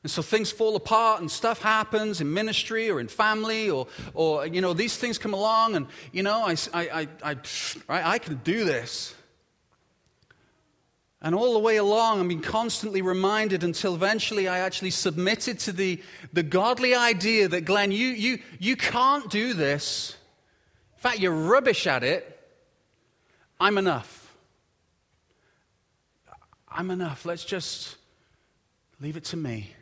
And 0.03 0.11
so 0.11 0.23
things 0.23 0.51
fall 0.51 0.77
apart 0.77 1.21
and 1.21 1.31
stuff 1.31 1.61
happens 1.61 2.23
in 2.23 2.33
ministry 2.33 2.89
or 2.89 3.01
in 3.01 3.09
family 3.09 3.69
or, 3.69 3.87
or 4.15 4.47
you 4.47 4.63
know, 4.63 4.73
these 4.73 4.97
things 4.97 5.19
come 5.19 5.35
along 5.35 5.77
and, 5.77 5.89
you 6.13 6.23
know, 6.23 6.43
I, 6.43 6.57
I, 6.73 7.09
I, 7.23 7.37
I, 7.89 8.13
I 8.13 8.19
can 8.19 8.37
do 8.43 8.65
this. 8.65 9.16
And 11.27 11.35
all 11.35 11.55
the 11.55 11.59
way 11.59 11.77
along, 11.77 12.21
I'm 12.21 12.29
being 12.29 12.41
constantly 12.41 13.03
reminded 13.03 13.65
until 13.65 13.97
eventually 13.97 14.47
I 14.47 14.61
actually 14.61 14.91
submitted 14.91 15.59
to 15.59 15.73
the, 15.73 16.01
the 16.33 16.45
godly 16.45 16.95
idea 16.95 17.49
that, 17.49 17.63
Glenn, 17.63 17.91
you, 17.91 18.07
you, 18.07 18.39
you 18.61 18.77
can't 18.77 19.29
do 19.29 19.53
this. 19.53 20.17
In 20.95 21.01
fact, 21.01 21.19
you're 21.19 21.33
rubbish 21.35 21.89
at 21.89 22.05
it. 22.05 22.41
I'm 23.59 23.77
enough. 23.77 24.37
I'm 26.69 26.93
enough. 26.93 27.27
Let's 27.27 27.45
just 27.45 27.97
leave 29.01 29.17
it 29.17 29.25
to 29.25 29.37
me. 29.37 29.73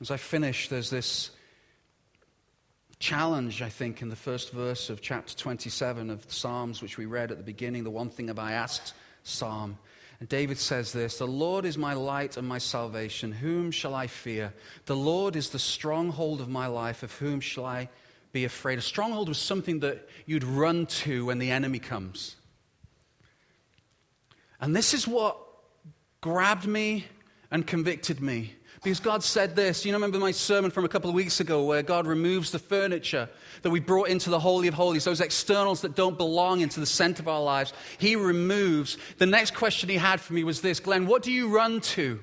As 0.00 0.12
I 0.12 0.18
finish, 0.18 0.68
there's 0.68 0.90
this 0.90 1.32
challenge, 2.98 3.62
I 3.62 3.68
think, 3.68 4.02
in 4.02 4.08
the 4.08 4.16
first 4.16 4.52
verse 4.52 4.90
of 4.90 5.00
chapter 5.00 5.34
27 5.36 6.10
of 6.10 6.26
the 6.26 6.32
Psalms, 6.32 6.82
which 6.82 6.98
we 6.98 7.06
read 7.06 7.30
at 7.30 7.38
the 7.38 7.44
beginning, 7.44 7.84
the 7.84 7.90
one 7.90 8.10
thing 8.10 8.28
have 8.28 8.38
I 8.38 8.52
asked 8.52 8.94
psalm. 9.22 9.78
And 10.20 10.28
David 10.28 10.58
says 10.58 10.92
this 10.92 11.18
The 11.18 11.26
Lord 11.26 11.64
is 11.64 11.76
my 11.76 11.94
light 11.94 12.36
and 12.36 12.48
my 12.48 12.58
salvation. 12.58 13.32
Whom 13.32 13.70
shall 13.70 13.94
I 13.94 14.06
fear? 14.06 14.52
The 14.86 14.96
Lord 14.96 15.36
is 15.36 15.50
the 15.50 15.58
stronghold 15.58 16.40
of 16.40 16.48
my 16.48 16.66
life. 16.66 17.02
Of 17.02 17.12
whom 17.12 17.40
shall 17.40 17.66
I 17.66 17.88
be 18.32 18.44
afraid? 18.44 18.78
A 18.78 18.82
stronghold 18.82 19.28
was 19.28 19.38
something 19.38 19.80
that 19.80 20.08
you'd 20.24 20.44
run 20.44 20.86
to 20.86 21.26
when 21.26 21.38
the 21.38 21.50
enemy 21.50 21.78
comes. 21.78 22.36
And 24.58 24.74
this 24.74 24.94
is 24.94 25.06
what 25.06 25.36
grabbed 26.22 26.66
me 26.66 27.04
and 27.50 27.66
convicted 27.66 28.20
me. 28.20 28.54
Because 28.86 29.00
God 29.00 29.24
said 29.24 29.56
this. 29.56 29.84
You 29.84 29.90
know, 29.90 29.96
remember 29.96 30.20
my 30.20 30.30
sermon 30.30 30.70
from 30.70 30.84
a 30.84 30.88
couple 30.88 31.10
of 31.10 31.16
weeks 31.16 31.40
ago 31.40 31.64
where 31.64 31.82
God 31.82 32.06
removes 32.06 32.52
the 32.52 32.60
furniture 32.60 33.28
that 33.62 33.70
we 33.70 33.80
brought 33.80 34.10
into 34.10 34.30
the 34.30 34.38
Holy 34.38 34.68
of 34.68 34.74
Holies, 34.74 35.02
those 35.02 35.20
externals 35.20 35.80
that 35.80 35.96
don't 35.96 36.16
belong 36.16 36.60
into 36.60 36.78
the 36.78 36.86
center 36.86 37.20
of 37.20 37.26
our 37.26 37.42
lives. 37.42 37.72
He 37.98 38.14
removes. 38.14 38.96
The 39.18 39.26
next 39.26 39.56
question 39.56 39.88
he 39.88 39.96
had 39.96 40.20
for 40.20 40.34
me 40.34 40.44
was 40.44 40.60
this 40.60 40.78
Glenn, 40.78 41.08
what 41.08 41.24
do 41.24 41.32
you 41.32 41.48
run 41.48 41.80
to? 41.80 42.20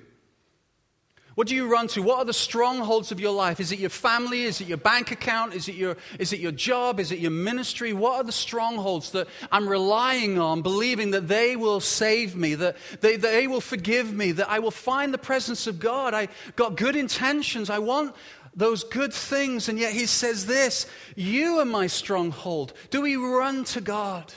What 1.36 1.48
do 1.48 1.56
you 1.56 1.68
run 1.68 1.88
to? 1.90 2.04
What 2.04 2.20
are 2.20 2.26
the 2.26 2.34
strongholds 2.34 3.12
of 3.12 3.20
your 3.20 3.32
life? 3.32 3.60
Is 3.60 3.72
it 3.72 3.80
your 3.80 3.90
family? 3.90 4.44
Is 4.44 4.62
it 4.62 4.68
your 4.68 4.78
bank 4.78 5.12
account? 5.12 5.56
Is 5.56 5.68
it 5.68 5.76
your, 5.76 5.98
is 6.20 6.32
it 6.32 6.40
your 6.40 6.52
job? 6.52 7.00
Is 7.00 7.12
it 7.12 7.18
your 7.18 7.32
ministry? 7.32 7.92
What 7.92 8.18
are 8.18 8.24
the 8.24 8.32
strongholds 8.32 9.12
that 9.12 9.28
I'm 9.52 9.68
relying 9.68 10.38
on, 10.38 10.62
believing 10.62 11.12
that 11.12 11.28
they 11.28 11.56
will 11.56 11.80
save 11.80 12.36
me, 12.36 12.54
that 12.56 12.78
they, 13.02 13.16
that 13.16 13.32
they 13.32 13.48
will 13.48 13.62
forgive 13.62 14.14
me, 14.14 14.32
that 14.34 14.50
I 14.50 14.60
will 14.60 14.72
find 14.72 15.12
the 15.12 15.18
presence 15.18 15.66
of 15.66 15.80
God? 15.80 16.14
I 16.14 16.28
got 16.56 16.78
good 16.78 16.96
intentions. 16.96 17.72
I 17.72 17.80
want 17.80 18.16
those 18.56 18.84
good 18.84 19.14
things. 19.14 19.70
And 19.70 19.80
yet 19.80 19.94
he 19.94 20.06
says 20.06 20.46
this 20.46 20.86
You 21.16 21.60
are 21.60 21.66
my 21.66 21.88
stronghold. 21.88 22.74
Do 22.92 23.02
we 23.02 23.16
run 23.16 23.64
to 23.66 23.82
God? 23.82 24.32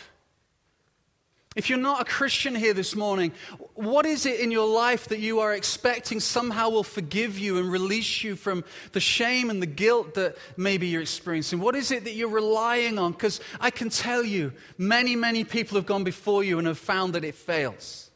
If 1.57 1.71
you're 1.71 1.79
not 1.79 2.03
a 2.03 2.05
Christian 2.05 2.55
here 2.55 2.75
this 2.75 2.95
morning, 2.95 3.33
what 3.73 4.05
is 4.05 4.27
it 4.27 4.41
in 4.41 4.51
your 4.51 4.69
life 4.69 5.09
that 5.09 5.21
you 5.21 5.41
are 5.41 5.55
expecting 5.55 6.21
somehow 6.21 6.69
will 6.69 6.85
forgive 6.85 7.39
you 7.39 7.57
and 7.57 7.73
release 7.73 8.23
you 8.23 8.37
from 8.37 8.63
the 8.93 9.01
shame 9.01 9.49
and 9.49 9.63
the 9.63 9.67
guilt 9.67 10.13
that 10.15 10.37
maybe 10.59 10.87
you're 10.87 11.01
experiencing? 11.01 11.59
What 11.59 11.75
is 11.75 11.91
it 11.91 12.05
that 12.05 12.13
you're 12.13 12.29
relying 12.29 12.99
on? 12.99 13.13
Because 13.13 13.41
I 13.59 13.71
can 13.71 13.89
tell 13.89 14.23
you, 14.23 14.53
many, 14.77 15.17
many 15.17 15.45
people 15.45 15.77
have 15.77 15.87
gone 15.87 16.05
before 16.05 16.45
you 16.45 16.59
and 16.59 16.67
have 16.67 16.77
found 16.77 17.15
that 17.15 17.25
it 17.25 17.35
fails. 17.35 18.11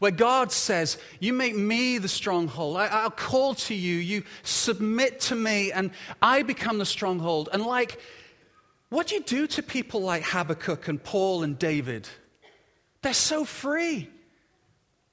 Where 0.00 0.10
God 0.10 0.50
says, 0.50 0.98
You 1.20 1.32
make 1.32 1.54
me 1.54 1.98
the 1.98 2.08
stronghold. 2.08 2.78
I, 2.78 3.04
will 3.04 3.10
call 3.12 3.54
to 3.54 3.74
you. 3.74 3.94
You 3.94 4.24
submit 4.42 5.20
to 5.20 5.36
me, 5.36 5.70
and 5.70 5.92
I 6.20 6.42
become 6.42 6.78
the 6.78 6.84
stronghold. 6.84 7.48
And 7.52 7.62
like, 7.62 8.00
what 8.88 9.06
do 9.06 9.14
you 9.14 9.22
do 9.22 9.46
to 9.46 9.62
people 9.62 10.02
like 10.02 10.24
Habakkuk 10.24 10.88
and 10.88 11.02
Paul 11.02 11.44
and 11.44 11.56
David? 11.56 12.08
They're 13.06 13.14
so 13.14 13.44
free. 13.44 14.10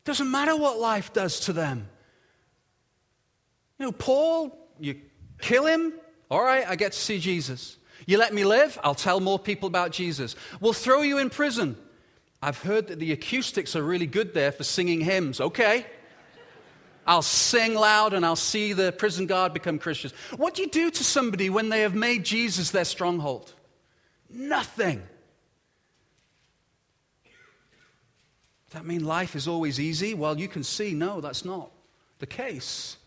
Doesn't 0.03 0.31
matter 0.31 0.57
what 0.57 0.79
life 0.79 1.13
does 1.13 1.41
to 1.41 1.53
them. 1.53 1.87
You 3.77 3.85
know, 3.85 3.91
Paul, 3.91 4.57
you 4.79 4.99
kill 5.39 5.67
him, 5.67 5.93
all 6.31 6.43
right, 6.43 6.67
I 6.67 6.75
get 6.75 6.93
to 6.93 6.97
see 6.97 7.19
Jesus. 7.19 7.77
You 8.07 8.17
let 8.17 8.33
me 8.33 8.45
live, 8.45 8.79
I'll 8.83 8.95
tell 8.95 9.19
more 9.19 9.37
people 9.37 9.67
about 9.67 9.91
Jesus. 9.91 10.35
We'll 10.59 10.73
throw 10.73 11.03
you 11.03 11.19
in 11.19 11.29
prison. 11.29 11.77
I've 12.41 12.57
heard 12.57 12.87
that 12.87 12.97
the 12.97 13.11
acoustics 13.11 13.75
are 13.75 13.83
really 13.83 14.07
good 14.07 14.33
there 14.33 14.51
for 14.51 14.63
singing 14.63 14.99
hymns. 14.99 15.39
Okay. 15.39 15.85
I'll 17.05 17.21
sing 17.21 17.75
loud 17.75 18.13
and 18.13 18.25
I'll 18.25 18.35
see 18.35 18.73
the 18.73 18.91
prison 18.91 19.27
guard 19.27 19.53
become 19.53 19.77
Christians. 19.77 20.15
What 20.35 20.55
do 20.55 20.63
you 20.63 20.67
do 20.67 20.89
to 20.89 21.03
somebody 21.03 21.51
when 21.51 21.69
they 21.69 21.81
have 21.81 21.93
made 21.93 22.25
Jesus 22.25 22.71
their 22.71 22.85
stronghold? 22.85 23.53
Nothing. 24.31 25.03
That 28.73 28.85
mean 28.85 29.05
life 29.05 29.35
is 29.35 29.47
always 29.47 29.79
easy? 29.79 30.13
Well, 30.13 30.37
you 30.37 30.47
can 30.47 30.63
see, 30.63 30.93
no, 30.93 31.21
that's 31.21 31.45
not 31.45 31.71
the 32.19 32.25
case. 32.25 32.97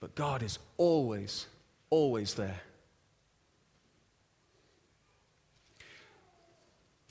But 0.00 0.14
God 0.14 0.42
is 0.42 0.58
always, 0.76 1.46
always 1.90 2.34
there. 2.34 2.60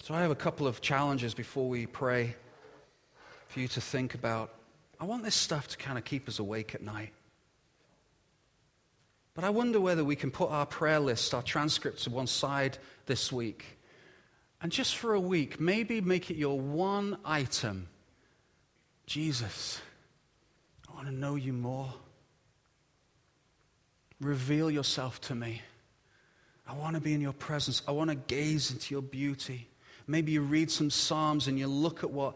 So 0.04 0.14
I 0.14 0.22
have 0.22 0.32
a 0.32 0.36
couple 0.36 0.66
of 0.68 0.82
challenges 0.82 1.34
before 1.34 1.70
we 1.70 1.86
pray 1.86 2.36
for 3.50 3.60
you 3.60 3.68
to 3.70 3.82
think 3.82 4.16
about. 4.16 4.54
I 5.00 5.06
want 5.06 5.24
this 5.24 5.36
stuff 5.36 5.68
to 5.70 5.78
kind 5.78 5.98
of 5.98 6.04
keep 6.04 6.28
us 6.28 6.40
awake 6.40 6.74
at 6.74 6.82
night. 6.82 7.14
But 9.34 9.44
I 9.44 9.50
wonder 9.50 9.80
whether 9.80 10.04
we 10.04 10.16
can 10.16 10.32
put 10.32 10.50
our 10.50 10.66
prayer 10.66 11.00
list, 11.00 11.34
our 11.34 11.42
transcripts 11.42 12.04
to 12.04 12.10
one 12.10 12.28
side 12.28 12.78
this 13.06 13.32
week. 13.32 13.78
And 14.62 14.72
just 14.72 14.96
for 14.96 15.14
a 15.14 15.20
week, 15.20 15.60
maybe 15.60 16.02
make 16.02 16.30
it 16.30 16.38
your 16.38 16.60
one 16.60 17.18
item 17.26 17.88
Jesus, 19.12 19.82
I 20.90 20.94
want 20.94 21.08
to 21.08 21.14
know 21.14 21.36
you 21.36 21.52
more. 21.52 21.94
Reveal 24.22 24.72
yourself 24.72 25.20
to 25.22 25.36
me. 25.36 25.62
I 26.66 26.74
want 26.74 26.96
to 26.96 27.02
be 27.02 27.14
in 27.14 27.20
your 27.20 27.34
presence. 27.34 27.82
I 27.86 27.92
want 27.92 28.10
to 28.10 28.16
gaze 28.16 28.72
into 28.72 28.94
your 28.94 29.02
beauty. 29.02 29.68
Maybe 30.08 30.32
you 30.32 30.42
read 30.42 30.72
some 30.72 30.90
Psalms 30.90 31.50
and 31.50 31.60
you 31.60 31.68
look 31.68 32.06
at 32.06 32.12
what 32.12 32.36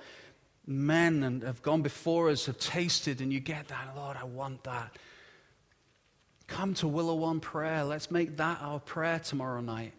men 0.67 1.23
and 1.23 1.43
have 1.43 1.61
gone 1.61 1.81
before 1.81 2.29
us 2.29 2.47
have 2.47 2.59
tasted 2.59 3.21
and 3.21 3.31
you 3.31 3.39
get 3.39 3.69
that. 3.69 3.95
Lord, 3.95 4.17
I 4.19 4.25
want 4.25 4.63
that. 4.65 4.97
Come 6.47 6.73
to 6.75 6.89
Willow 6.89 7.15
One 7.15 7.39
prayer. 7.39 7.85
Let's 7.85 8.11
make 8.11 8.35
that 8.35 8.61
our 8.61 8.81
prayer 8.81 9.19
tomorrow 9.19 9.61
night. 9.61 9.93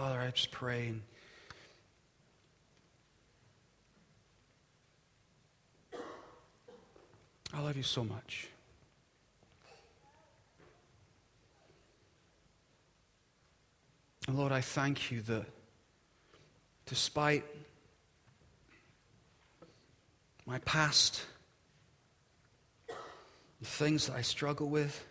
Father, 0.00 0.20
I 0.20 0.30
just 0.30 0.52
pray. 0.52 0.86
And 0.86 1.02
I 7.52 7.60
love 7.60 7.76
you 7.76 7.82
so 7.82 8.04
much. 8.04 8.46
And 14.28 14.38
Lord, 14.38 14.52
I 14.52 14.60
thank 14.60 15.10
you 15.10 15.20
that 15.22 15.46
despite 16.86 17.44
my 20.46 20.60
past, 20.60 21.22
the 22.86 23.66
things 23.66 24.06
that 24.06 24.14
I 24.14 24.22
struggle 24.22 24.68
with, 24.68 25.07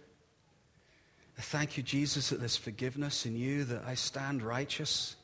thank 1.44 1.78
you, 1.78 1.84
Jesus, 1.84 2.30
that 2.30 2.40
there's 2.40 2.58
forgiveness 2.58 3.26
in 3.26 3.36
you, 3.36 3.64
that 3.66 3.84
I 3.86 3.94
stand 3.94 4.42
righteous 4.42 5.16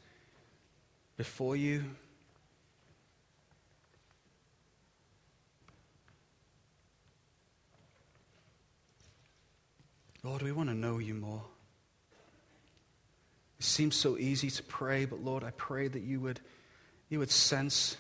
before 1.18 1.56
you. 1.56 1.84
Lord, 10.24 10.42
we 10.42 10.52
want 10.52 10.70
to 10.70 10.76
know 10.76 11.00
you 11.00 11.16
more. 11.16 11.42
It 13.60 13.66
seems 13.66 13.96
so 13.96 14.18
easy 14.18 14.50
to 14.50 14.64
pray, 14.64 15.06
but 15.06 15.20
Lord, 15.20 15.44
I 15.44 15.52
pray 15.52 15.88
that 15.88 16.02
you 16.02 16.20
would, 16.22 16.40
you 17.10 17.20
would 17.20 17.32
sense 17.32 17.98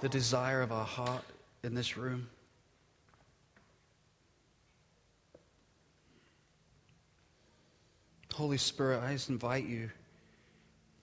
the 0.00 0.08
desire 0.08 0.62
of 0.62 0.72
our 0.72 0.84
heart 0.84 1.24
in 1.62 1.74
this 1.74 1.96
room. 1.96 2.28
Holy 8.40 8.56
Spirit, 8.56 9.02
I 9.04 9.12
just 9.12 9.28
invite 9.28 9.66
you. 9.66 9.90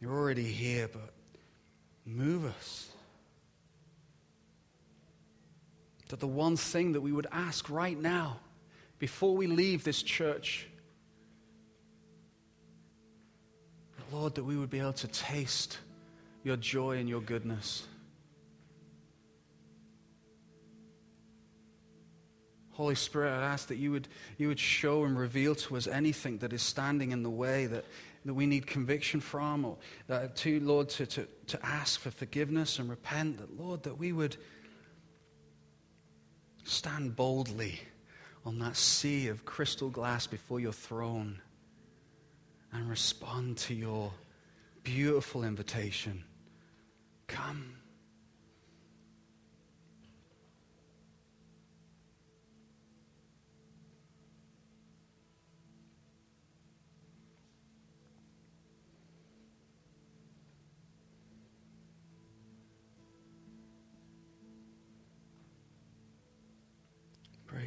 You're 0.01 0.11
already 0.11 0.51
here, 0.51 0.87
but 0.91 1.13
move 2.03 2.45
us. 2.45 2.89
That 6.07 6.19
the 6.19 6.25
one 6.25 6.57
thing 6.57 6.93
that 6.93 7.01
we 7.01 7.11
would 7.11 7.27
ask 7.31 7.69
right 7.69 7.95
now, 7.95 8.37
before 8.97 9.37
we 9.37 9.45
leave 9.45 9.83
this 9.83 10.01
church, 10.01 10.65
Lord, 14.11 14.33
that 14.33 14.43
we 14.43 14.57
would 14.57 14.71
be 14.71 14.79
able 14.79 14.93
to 14.93 15.07
taste 15.07 15.77
your 16.43 16.57
joy 16.57 16.97
and 16.97 17.07
your 17.07 17.21
goodness. 17.21 17.85
Holy 22.77 22.93
Spirit, 22.93 23.31
I 23.31 23.41
ask 23.41 23.69
that 23.69 23.77
you 23.77 23.89
would, 23.89 24.07
you 24.37 24.49
would 24.49 24.59
show 24.59 25.03
and 25.03 25.17
reveal 25.17 25.55
to 25.55 25.77
us 25.77 25.87
anything 25.87 26.37
that 26.37 26.53
is 26.53 26.61
standing 26.61 27.11
in 27.11 27.23
the 27.23 27.29
way 27.29 27.65
that, 27.65 27.83
that 28.23 28.35
we 28.35 28.45
need 28.45 28.67
conviction 28.67 29.19
from, 29.19 29.65
or 29.65 29.77
uh, 30.11 30.27
to, 30.35 30.59
Lord, 30.59 30.89
to, 30.89 31.07
to, 31.07 31.27
to 31.47 31.65
ask 31.65 31.99
for 31.99 32.11
forgiveness 32.11 32.77
and 32.77 32.87
repent, 32.87 33.39
that, 33.39 33.59
Lord, 33.59 33.81
that 33.81 33.97
we 33.97 34.11
would 34.11 34.37
stand 36.65 37.15
boldly 37.15 37.79
on 38.45 38.59
that 38.59 38.77
sea 38.77 39.27
of 39.27 39.43
crystal 39.43 39.89
glass 39.89 40.27
before 40.27 40.59
your 40.59 40.71
throne 40.71 41.41
and 42.71 42.87
respond 42.87 43.57
to 43.57 43.73
your 43.73 44.13
beautiful 44.83 45.43
invitation. 45.43 46.23
Come. 47.25 47.73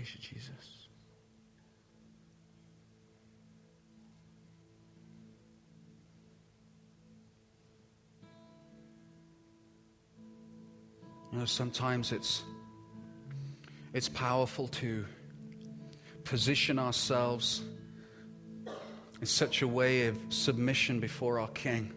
Praise 0.01 0.15
you, 0.15 0.39
Jesus. 0.39 0.89
You 11.31 11.39
know, 11.41 11.45
sometimes 11.45 12.13
it's, 12.13 12.43
it's 13.93 14.09
powerful 14.09 14.69
to 14.69 15.05
position 16.25 16.79
ourselves 16.79 17.61
in 19.21 19.27
such 19.27 19.61
a 19.61 19.69
way 19.69 20.07
of 20.07 20.17
submission 20.31 21.01
before 21.01 21.39
our 21.41 21.49
King. 21.49 21.93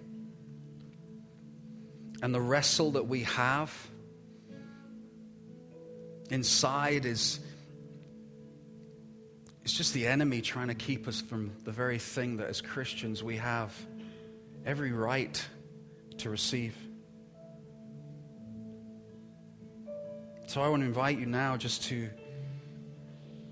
And 2.22 2.36
the 2.36 2.42
wrestle 2.42 2.92
that 2.92 3.08
we 3.08 3.24
have 3.24 3.74
inside 6.30 7.06
is 7.06 7.40
it's 9.64 9.74
just 9.74 9.94
the 9.94 10.08
enemy 10.08 10.42
trying 10.42 10.68
to 10.68 10.76
keep 10.76 11.08
us 11.08 11.22
from 11.22 11.52
the 11.64 11.72
very 11.72 11.98
thing 11.98 12.38
that 12.38 12.48
as 12.48 12.62
Christians 12.62 13.24
we 13.24 13.38
have 13.38 13.74
every 14.66 14.92
right 14.92 15.44
to 16.18 16.30
receive. 16.30 16.76
So 20.48 20.62
I 20.62 20.68
want 20.68 20.82
to 20.82 20.86
invite 20.86 21.18
you 21.18 21.26
now 21.26 21.56
just 21.58 21.84
to, 21.86 22.10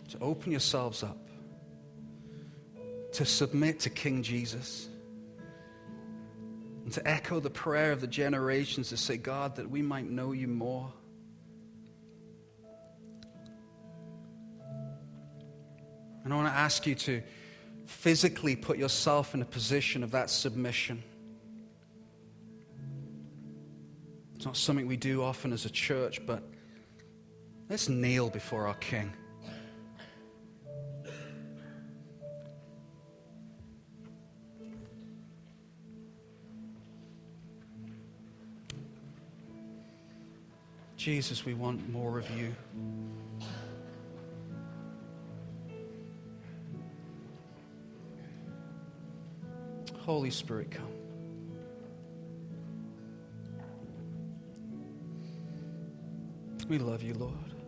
to 0.09 0.20
open 0.20 0.51
yourselves 0.51 1.01
up, 1.01 1.18
to 3.14 3.26
submit 3.26 3.80
to 3.82 3.89
King 3.89 4.22
Jesus, 4.22 4.89
and 6.84 6.91
to 6.93 7.07
echo 7.07 7.39
the 7.39 7.49
prayer 7.49 7.91
of 7.91 8.01
the 8.01 8.07
generations 8.07 8.89
to 8.89 8.97
say, 8.97 9.18
God, 9.18 9.55
that 9.55 9.70
we 9.70 9.82
might 9.82 10.09
know 10.09 10.34
you 10.34 10.47
more. 10.47 10.91
And 16.24 16.34
I 16.34 16.36
want 16.36 16.47
to 16.47 16.57
ask 16.57 16.86
you 16.86 16.95
to 16.95 17.22
physically 17.86 18.55
put 18.55 18.78
yourself 18.78 19.34
in 19.34 19.41
a 19.41 19.45
position 19.45 20.03
of 20.03 20.11
that 20.11 20.30
submission. 20.30 21.03
It's 24.36 24.45
not 24.45 24.57
something 24.57 24.88
we 24.88 24.97
do 24.97 25.24
often 25.24 25.53
as 25.53 25.65
a 25.65 25.69
church, 25.69 26.26
but 26.26 26.43
let's 27.69 27.89
kneel 27.89 28.30
before 28.30 28.67
our 28.67 28.74
King. 28.76 29.13
Jesus, 40.97 41.45
we 41.45 41.55
want 41.55 41.89
more 41.89 42.19
of 42.19 42.30
you. 42.38 42.55
Holy 50.06 50.32
Spirit, 50.32 50.72
come. 50.72 50.88
We 56.68 56.80
love 56.80 57.04
you, 57.04 57.14
Lord. 57.14 57.61